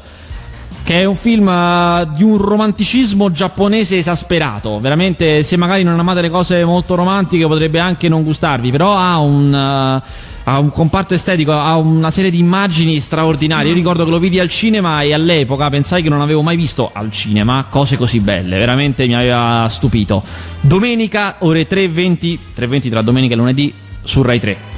che 0.84 1.00
è 1.00 1.04
un 1.04 1.16
film 1.16 1.46
uh, 1.46 2.14
di 2.14 2.22
un 2.22 2.36
romanticismo 2.36 3.30
giapponese 3.30 3.96
esasperato. 3.96 4.78
Veramente, 4.78 5.42
se 5.42 5.56
magari 5.56 5.82
non 5.82 5.98
amate 5.98 6.20
le 6.20 6.28
cose 6.28 6.62
molto 6.62 6.94
romantiche, 6.94 7.46
potrebbe 7.46 7.78
anche 7.78 8.06
non 8.10 8.22
gustarvi, 8.22 8.70
però 8.70 8.94
ha 8.94 9.18
un. 9.18 10.00
Uh, 10.02 10.32
ha 10.46 10.58
un 10.58 10.70
comparto 10.70 11.14
estetico, 11.14 11.52
ha 11.52 11.74
una 11.76 12.10
serie 12.10 12.30
di 12.30 12.38
immagini 12.38 13.00
straordinarie. 13.00 13.70
Io 13.70 13.74
ricordo 13.74 14.04
che 14.04 14.10
lo 14.10 14.18
vidi 14.18 14.38
al 14.38 14.50
cinema 14.50 15.00
e 15.00 15.14
all'epoca 15.14 15.70
pensai 15.70 16.02
che 16.02 16.10
non 16.10 16.20
avevo 16.20 16.42
mai 16.42 16.56
visto 16.56 16.90
al 16.92 17.10
cinema 17.10 17.64
cose 17.70 17.96
così 17.96 18.20
belle, 18.20 18.58
veramente 18.58 19.06
mi 19.06 19.14
aveva 19.14 19.66
stupito. 19.70 20.22
Domenica, 20.60 21.36
ore 21.38 21.66
3.20, 21.66 22.38
3.20 22.56 22.90
tra 22.90 23.00
domenica 23.00 23.32
e 23.32 23.36
lunedì 23.38 23.72
su 24.02 24.20
Rai 24.20 24.38
3. 24.38 24.73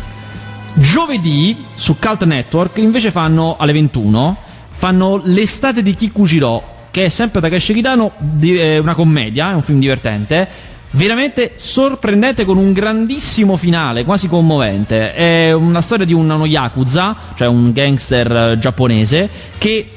Giovedì 0.78 1.56
su 1.74 1.96
Cult 1.98 2.24
Network 2.24 2.76
invece 2.78 3.10
fanno 3.10 3.56
alle 3.58 3.72
21 3.72 4.36
fanno 4.76 5.20
L'estate 5.24 5.82
di 5.82 5.94
Kikujiro, 5.94 6.62
che 6.90 7.04
è 7.04 7.08
sempre 7.08 7.40
Kitano, 7.48 8.12
di, 8.18 8.56
è 8.56 8.78
una 8.78 8.94
commedia, 8.94 9.50
è 9.50 9.54
un 9.54 9.62
film 9.62 9.80
divertente, 9.80 10.46
veramente 10.90 11.54
sorprendente 11.56 12.44
con 12.44 12.58
un 12.58 12.72
grandissimo 12.72 13.56
finale, 13.56 14.04
quasi 14.04 14.28
commovente. 14.28 15.14
È 15.14 15.52
una 15.52 15.80
storia 15.80 16.04
di 16.04 16.12
uno 16.12 16.44
yakuza, 16.44 17.16
cioè 17.34 17.48
un 17.48 17.72
gangster 17.72 18.36
eh, 18.36 18.58
giapponese, 18.58 19.28
che 19.56 19.90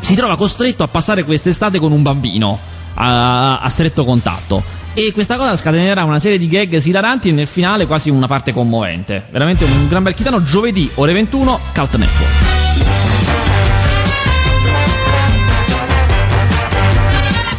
si 0.00 0.14
trova 0.14 0.36
costretto 0.36 0.82
a 0.82 0.88
passare 0.88 1.24
quest'estate 1.24 1.78
con 1.78 1.92
un 1.92 2.02
bambino 2.02 2.58
a, 2.94 3.60
a 3.60 3.68
stretto 3.68 4.04
contatto. 4.04 4.75
E 4.98 5.12
questa 5.12 5.36
cosa 5.36 5.54
scatenerà 5.56 6.04
una 6.04 6.18
serie 6.18 6.38
di 6.38 6.48
gag 6.48 6.72
esilaranti 6.72 7.28
e 7.28 7.32
nel 7.32 7.46
finale 7.46 7.84
quasi 7.86 8.08
una 8.08 8.26
parte 8.26 8.54
commovente. 8.54 9.24
Veramente 9.28 9.64
un 9.64 9.88
gran 9.88 10.02
bel 10.02 10.14
chitano. 10.14 10.42
Giovedì, 10.42 10.90
ore 10.94 11.12
21, 11.12 11.60
Cult 11.74 11.96
Network. 11.96 12.44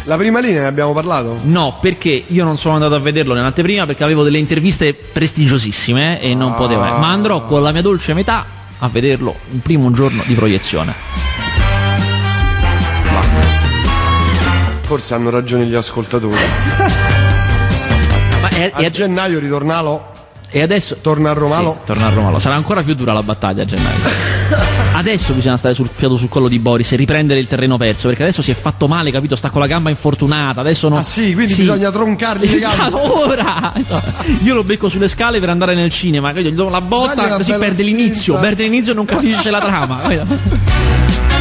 La 0.04 0.16
prima 0.16 0.40
linea 0.40 0.62
ne 0.62 0.66
abbiamo 0.66 0.92
parlato? 0.94 1.38
No, 1.42 1.76
perché 1.80 2.24
io 2.26 2.42
non 2.42 2.56
sono 2.56 2.74
andato 2.74 2.94
a 2.94 2.98
vederlo 2.98 3.34
nell'anteprima 3.34 3.84
perché 3.84 4.02
avevo 4.04 4.22
delle 4.22 4.38
interviste 4.38 4.94
prestigiosissime 4.94 6.20
e 6.20 6.34
non 6.34 6.52
Ah. 6.52 6.54
potevo. 6.54 6.80
Ma 6.80 7.10
andrò 7.12 7.42
con 7.42 7.62
la 7.62 7.72
mia 7.72 7.82
dolce 7.82 8.14
metà 8.14 8.44
a 8.78 8.88
vederlo 8.88 9.34
un 9.52 9.60
primo 9.60 9.90
giorno 9.92 10.22
di 10.26 10.34
proiezione. 10.34 11.27
Forse 14.88 15.12
hanno 15.14 15.28
ragione 15.28 15.66
gli 15.66 15.74
ascoltatori. 15.74 16.34
Ma 18.40 18.48
è, 18.48 18.70
A 18.72 18.78
è- 18.78 18.90
gennaio 18.90 19.38
ritornalo, 19.38 20.12
e 20.48 20.62
adesso. 20.62 20.96
torna 21.02 21.28
a 21.30 21.32
Romalo. 21.34 21.76
Sì, 21.80 21.86
torna 21.86 22.06
a 22.06 22.10
Romalo. 22.10 22.38
Sarà 22.38 22.54
ancora 22.56 22.82
più 22.82 22.94
dura 22.94 23.12
la 23.12 23.22
battaglia 23.22 23.64
a 23.64 23.66
gennaio. 23.66 23.96
Adesso 24.98 25.34
bisogna 25.34 25.58
stare 25.58 25.74
sul 25.74 25.88
fiato 25.92 26.16
sul 26.16 26.28
collo 26.30 26.48
di 26.48 26.58
Boris 26.58 26.90
e 26.92 26.96
riprendere 26.96 27.38
il 27.38 27.46
terreno 27.46 27.76
perso. 27.76 28.08
Perché 28.08 28.22
adesso 28.24 28.40
si 28.42 28.50
è 28.50 28.54
fatto 28.54 28.88
male, 28.88 29.12
capito? 29.12 29.36
Sta 29.36 29.50
con 29.50 29.60
la 29.60 29.66
gamba 29.68 29.90
infortunata. 29.90 30.60
Adesso 30.60 30.88
non. 30.88 30.98
Ah 30.98 31.04
sì, 31.04 31.34
quindi 31.34 31.54
bisogna 31.54 31.90
troncargli 31.92 32.50
le 32.50 32.58
gambe. 32.58 32.82
Esatto, 32.82 33.18
ora! 33.28 33.72
Io 34.42 34.54
lo 34.54 34.64
becco 34.64 34.88
sulle 34.88 35.06
scale 35.08 35.38
per 35.38 35.50
andare 35.50 35.74
nel 35.76 35.90
cinema, 35.90 36.32
gli 36.32 36.50
do 36.50 36.68
la 36.70 36.80
botta, 36.80 37.36
così 37.36 37.52
perde 37.52 37.74
spinta. 37.74 37.82
l'inizio, 37.82 38.38
perde 38.38 38.62
l'inizio 38.64 38.92
e 38.92 38.94
non 38.96 39.04
capisce 39.04 39.50
la 39.50 39.60
trama. 39.60 40.00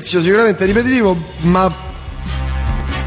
Giudizio 0.00 0.22
sicuramente 0.22 0.64
ripetitivo, 0.64 1.14
ma 1.42 1.89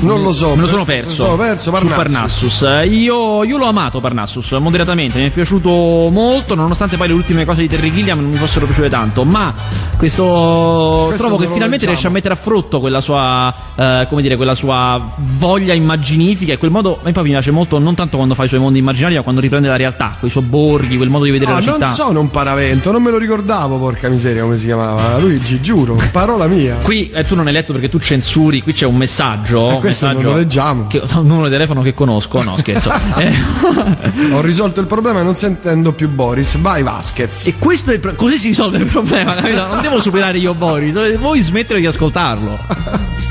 non 0.03 0.21
lo 0.21 0.33
so. 0.33 0.55
Me 0.55 0.61
lo 0.61 0.67
sono 0.67 0.79
Me 0.85 0.85
perso. 0.85 1.23
lo 1.23 1.29
sono 1.29 1.35
perso, 1.37 1.63
su 1.63 1.71
Parnassus. 1.71 1.95
Parnassus. 1.97 2.61
Eh, 2.61 2.87
Io, 2.87 3.43
io 3.43 3.57
l'ho 3.57 3.65
amato 3.67 3.99
Parnassus, 3.99 4.51
moderatamente. 4.51 5.19
Mi 5.19 5.27
è 5.27 5.31
piaciuto 5.31 5.69
molto, 6.11 6.55
nonostante 6.55 6.97
poi 6.97 7.07
le 7.07 7.13
ultime 7.13 7.45
cose 7.45 7.61
di 7.61 7.67
Terry 7.67 7.91
Gilliam 7.91 8.19
non 8.19 8.29
mi 8.29 8.37
fossero 8.37 8.65
piaciute 8.65 8.89
tanto. 8.89 9.23
Ma 9.23 9.53
questo, 9.97 11.13
trovo 11.17 11.37
non 11.37 11.47
che 11.47 11.53
finalmente 11.53 11.85
riesce 11.85 12.07
a 12.07 12.09
mettere 12.09 12.33
a 12.33 12.37
frutto 12.37 12.79
quella 12.79 13.01
sua, 13.01 13.53
eh, 13.75 14.05
come 14.09 14.21
dire, 14.21 14.35
quella 14.35 14.55
sua 14.55 15.01
voglia 15.17 15.73
immaginifica. 15.73 16.53
E 16.53 16.57
quel 16.57 16.71
modo, 16.71 16.97
a 17.01 17.05
me 17.05 17.11
poi 17.11 17.23
mi 17.23 17.29
piace 17.29 17.51
molto, 17.51 17.79
non 17.79 17.95
tanto 17.95 18.17
quando 18.17 18.35
fa 18.35 18.43
i 18.43 18.47
suoi 18.47 18.59
mondi 18.59 18.79
immaginari, 18.79 19.15
ma 19.15 19.21
quando 19.21 19.41
riprende 19.41 19.67
la 19.67 19.75
realtà, 19.75 20.15
quei 20.19 20.29
sobborghi, 20.31 20.97
quel 20.97 21.09
modo 21.09 21.23
di 21.25 21.31
vedere 21.31 21.51
No, 21.51 21.57
la 21.57 21.63
città. 21.63 21.85
non 21.85 21.95
sono 21.95 22.19
un 22.19 22.29
paravento, 22.29 22.91
non 22.91 23.01
me 23.01 23.11
lo 23.11 23.17
ricordavo, 23.17 23.77
porca 23.77 24.09
miseria, 24.09 24.41
come 24.43 24.57
si 24.57 24.65
chiamava. 24.65 25.17
Luigi, 25.17 25.61
giuro, 25.61 25.97
parola 26.11 26.47
mia. 26.47 26.75
Qui 26.75 27.09
eh, 27.11 27.25
tu 27.25 27.35
non 27.35 27.47
hai 27.47 27.53
letto 27.53 27.71
perché 27.71 27.89
tu 27.89 27.99
censuri, 27.99 28.61
qui 28.61 28.73
c'è 28.73 28.85
un 28.85 28.97
messaggio. 28.97 29.69
Eh, 29.71 29.79
questo 29.93 30.11
non 30.11 30.23
lo 30.23 30.33
leggiamo. 30.35 30.87
Che, 30.87 31.01
un 31.15 31.27
numero 31.27 31.47
di 31.47 31.51
telefono 31.51 31.81
che 31.81 31.93
conosco, 31.93 32.41
no 32.41 32.57
scherzo. 32.57 32.91
Ho 34.33 34.41
risolto 34.41 34.79
il 34.79 34.87
problema 34.87 35.21
non 35.21 35.35
sentendo 35.35 35.93
più 35.93 36.09
Boris. 36.09 36.57
Vai 36.57 36.83
Vasquez. 36.83 37.45
E 37.45 37.55
questo 37.57 37.91
è 37.91 37.99
pro- 37.99 38.15
così 38.15 38.37
si 38.37 38.47
risolve 38.49 38.79
il 38.79 38.85
problema, 38.85 39.35
capito? 39.35 39.65
Non 39.65 39.81
devo 39.81 40.01
superare 40.01 40.37
io 40.37 40.53
Boris, 40.53 41.17
voi 41.17 41.41
smettere 41.41 41.79
di 41.79 41.85
ascoltarlo. 41.85 42.57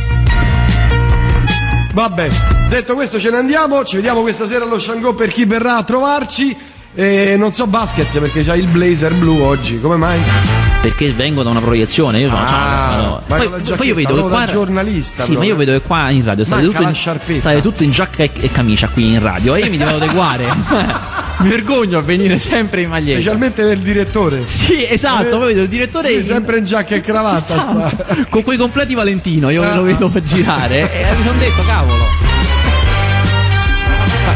Vabbè, 1.92 2.28
detto 2.70 2.94
questo 2.94 3.20
ce 3.20 3.30
ne 3.30 3.36
andiamo, 3.36 3.84
ci 3.84 3.96
vediamo 3.96 4.22
questa 4.22 4.46
sera 4.46 4.64
allo 4.64 4.78
Shango 4.78 5.14
per 5.14 5.28
chi 5.28 5.44
verrà 5.44 5.76
a 5.76 5.82
trovarci. 5.82 6.56
E 6.94 7.36
non 7.38 7.52
so 7.52 7.66
Vasquez 7.68 8.10
perché 8.18 8.42
c'ha 8.42 8.54
il 8.54 8.66
blazer 8.66 9.14
blu 9.14 9.40
oggi, 9.40 9.80
come 9.80 9.96
mai? 9.96 10.20
Perché 10.82 11.12
vengo 11.12 11.44
da 11.44 11.50
una 11.50 11.60
proiezione, 11.60 12.18
io 12.18 12.28
sono. 12.28 12.42
Ah, 12.44 12.96
no. 12.96 13.22
vai 13.28 13.48
Poi, 13.48 13.62
poi 13.76 13.86
io 13.86 13.94
vedo 13.94 14.14
che 14.16 14.28
qua. 14.28 14.46
giornalista, 14.46 15.22
Sì, 15.22 15.30
ma 15.30 15.38
proprio. 15.38 15.52
io 15.52 15.56
vedo 15.56 15.72
che 15.72 15.80
qua 15.82 16.10
in 16.10 16.24
radio 16.24 16.44
state 16.44 16.64
tutto, 16.64 16.82
in, 16.82 16.94
state 17.38 17.60
tutto 17.60 17.84
in 17.84 17.90
giacca 17.92 18.24
e, 18.24 18.30
e 18.40 18.50
camicia 18.50 18.88
qui 18.88 19.12
in 19.12 19.20
radio. 19.20 19.54
E 19.54 19.60
io 19.60 19.70
mi 19.70 19.76
devo 19.76 19.94
adeguare. 19.94 20.44
mi 21.38 21.48
vergogno 21.48 21.98
a 21.98 22.02
venire 22.02 22.36
sempre 22.40 22.80
in 22.82 22.88
maglietta. 22.88 23.20
Specialmente 23.20 23.62
il 23.62 23.78
direttore. 23.78 24.44
Sì, 24.44 24.84
esatto, 24.88 25.38
poi 25.38 25.46
vedo 25.54 25.62
il 25.62 25.68
direttore 25.68 26.08
Sì, 26.08 26.14
in- 26.16 26.24
sempre 26.24 26.58
in 26.58 26.64
giacca 26.64 26.96
e 26.96 27.00
cravatta. 27.02 27.54
Esatto, 27.54 28.24
con 28.28 28.42
quei 28.42 28.58
completi 28.58 28.94
Valentino, 28.94 29.50
io 29.50 29.62
Ah. 29.62 29.76
lo 29.76 29.82
vedo 29.84 30.10
girare 30.24 30.80
e 30.92 31.14
mi 31.16 31.22
sono 31.24 31.38
detto, 31.38 31.62
cavolo. 31.64 32.04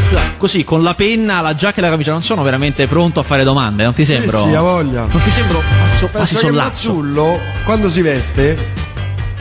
Scusa, 0.07 0.21
Così, 0.37 0.63
con 0.63 0.83
la 0.83 0.93
penna, 0.93 1.41
la 1.41 1.53
giacca 1.53 1.79
e 1.79 1.81
la 1.81 1.89
camicia, 1.89 2.11
non 2.11 2.21
sono 2.21 2.43
veramente 2.43 2.87
pronto 2.87 3.19
a 3.19 3.23
fare 3.23 3.43
domande, 3.43 3.83
non 3.83 3.93
ti 3.93 4.05
sembro? 4.05 4.43
sì, 4.43 4.53
ha 4.53 4.61
voglia. 4.61 5.05
Non 5.05 5.21
ti 5.21 5.31
sembro 5.31 5.61
so- 5.97 6.07
quasi 6.07 6.35
che 6.35 6.39
sollazzo? 6.41 6.93
Mazzullo, 6.93 7.39
quando 7.65 7.89
si 7.89 8.01
veste, 8.01 8.71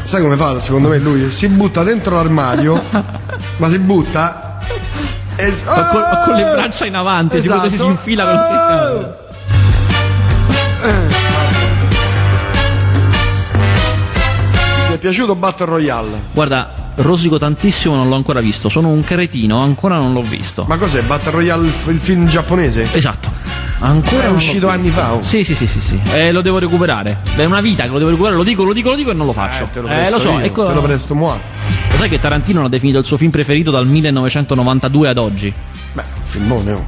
sai 0.02 0.22
come 0.22 0.36
fa 0.36 0.60
secondo 0.60 0.88
me 0.88 0.98
lui? 0.98 1.28
Si 1.30 1.46
butta 1.48 1.82
dentro 1.82 2.16
l'armadio, 2.16 2.82
ma 3.58 3.68
si 3.68 3.78
butta 3.78 4.60
e... 5.36 5.52
Ma 5.64 5.86
con, 5.88 6.00
ma 6.00 6.18
con 6.24 6.34
le 6.34 6.42
braccia 6.42 6.86
in 6.86 6.96
avanti, 6.96 7.36
Esatto. 7.36 7.68
si, 7.68 7.76
si 7.76 7.84
infila 7.84 8.24
con 8.24 8.32
le 8.34 9.24
Mi 14.88 14.94
è 14.94 14.98
piaciuto 14.98 15.34
Battle 15.36 15.66
Royale. 15.66 16.22
Guarda, 16.32 16.85
rosico 16.96 17.38
tantissimo, 17.38 17.94
non 17.94 18.08
l'ho 18.08 18.16
ancora 18.16 18.40
visto. 18.40 18.68
Sono 18.68 18.88
un 18.88 19.04
cretino, 19.04 19.60
ancora 19.60 19.96
non 19.96 20.12
l'ho 20.12 20.22
visto. 20.22 20.64
Ma 20.66 20.76
cos'è? 20.76 21.02
Battle 21.02 21.30
Royale 21.30 21.66
il, 21.66 21.72
film 21.72 22.26
giapponese? 22.26 22.88
Esatto. 22.92 23.30
Ancora 23.78 24.24
È 24.24 24.30
uscito 24.30 24.68
anni 24.68 24.88
fa, 24.88 25.12
oh. 25.12 25.22
Sì, 25.22 25.44
sì, 25.44 25.54
sì, 25.54 25.66
sì, 25.66 25.80
sì. 25.80 26.00
Eh, 26.14 26.32
lo 26.32 26.40
devo 26.40 26.58
recuperare. 26.58 27.18
È 27.34 27.44
una 27.44 27.60
vita 27.60 27.82
che 27.82 27.90
lo 27.90 27.98
devo 27.98 28.10
recuperare, 28.10 28.38
lo 28.38 28.44
dico, 28.44 28.64
lo 28.64 28.72
dico, 28.72 28.90
lo 28.90 28.96
dico 28.96 29.10
e 29.10 29.14
non 29.14 29.26
lo 29.26 29.32
faccio. 29.32 29.64
Eh, 29.64 29.70
te 29.72 29.80
lo 29.80 29.88
Eh, 29.88 30.10
lo 30.10 30.18
so, 30.18 30.30
io, 30.30 30.40
ecco. 30.40 30.66
te 30.66 30.72
lo 30.72 30.82
presto 30.82 31.14
moi. 31.14 31.38
Lo 31.90 31.96
sai 31.98 32.08
che 32.08 32.18
Tarantino 32.18 32.62
l'ha 32.62 32.68
definito 32.68 32.98
il 32.98 33.04
suo 33.04 33.16
film 33.16 33.30
preferito 33.30 33.70
dal 33.70 33.86
1992 33.86 35.08
ad 35.08 35.18
oggi? 35.18 35.52
Beh, 35.92 36.02
filmone, 36.22 36.72
oh. 36.72 36.84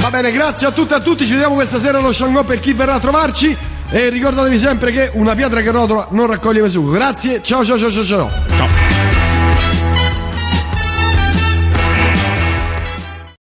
Va 0.00 0.10
bene, 0.10 0.30
grazie 0.30 0.66
a 0.66 0.70
tutte 0.70 0.94
e 0.94 0.96
a 0.98 1.00
tutti. 1.00 1.24
Ci 1.24 1.32
vediamo 1.32 1.54
questa 1.54 1.78
sera 1.78 1.98
allo 1.98 2.12
Shango 2.12 2.44
per 2.44 2.60
chi 2.60 2.72
verrà 2.74 2.94
a 2.94 3.00
trovarci. 3.00 3.56
E 3.90 4.08
ricordatevi 4.08 4.58
sempre 4.58 4.92
che 4.92 5.10
una 5.14 5.34
pietra 5.34 5.60
che 5.60 5.70
rotola 5.70 6.08
non 6.10 6.26
raccoglie 6.26 6.60
Vesugo. 6.60 6.90
Grazie, 6.90 7.42
ciao 7.42 7.64
ciao 7.64 7.78
ciao 7.78 7.90
ciao 7.90 8.04
ciao. 8.04 8.30
Ciao. 8.56 8.85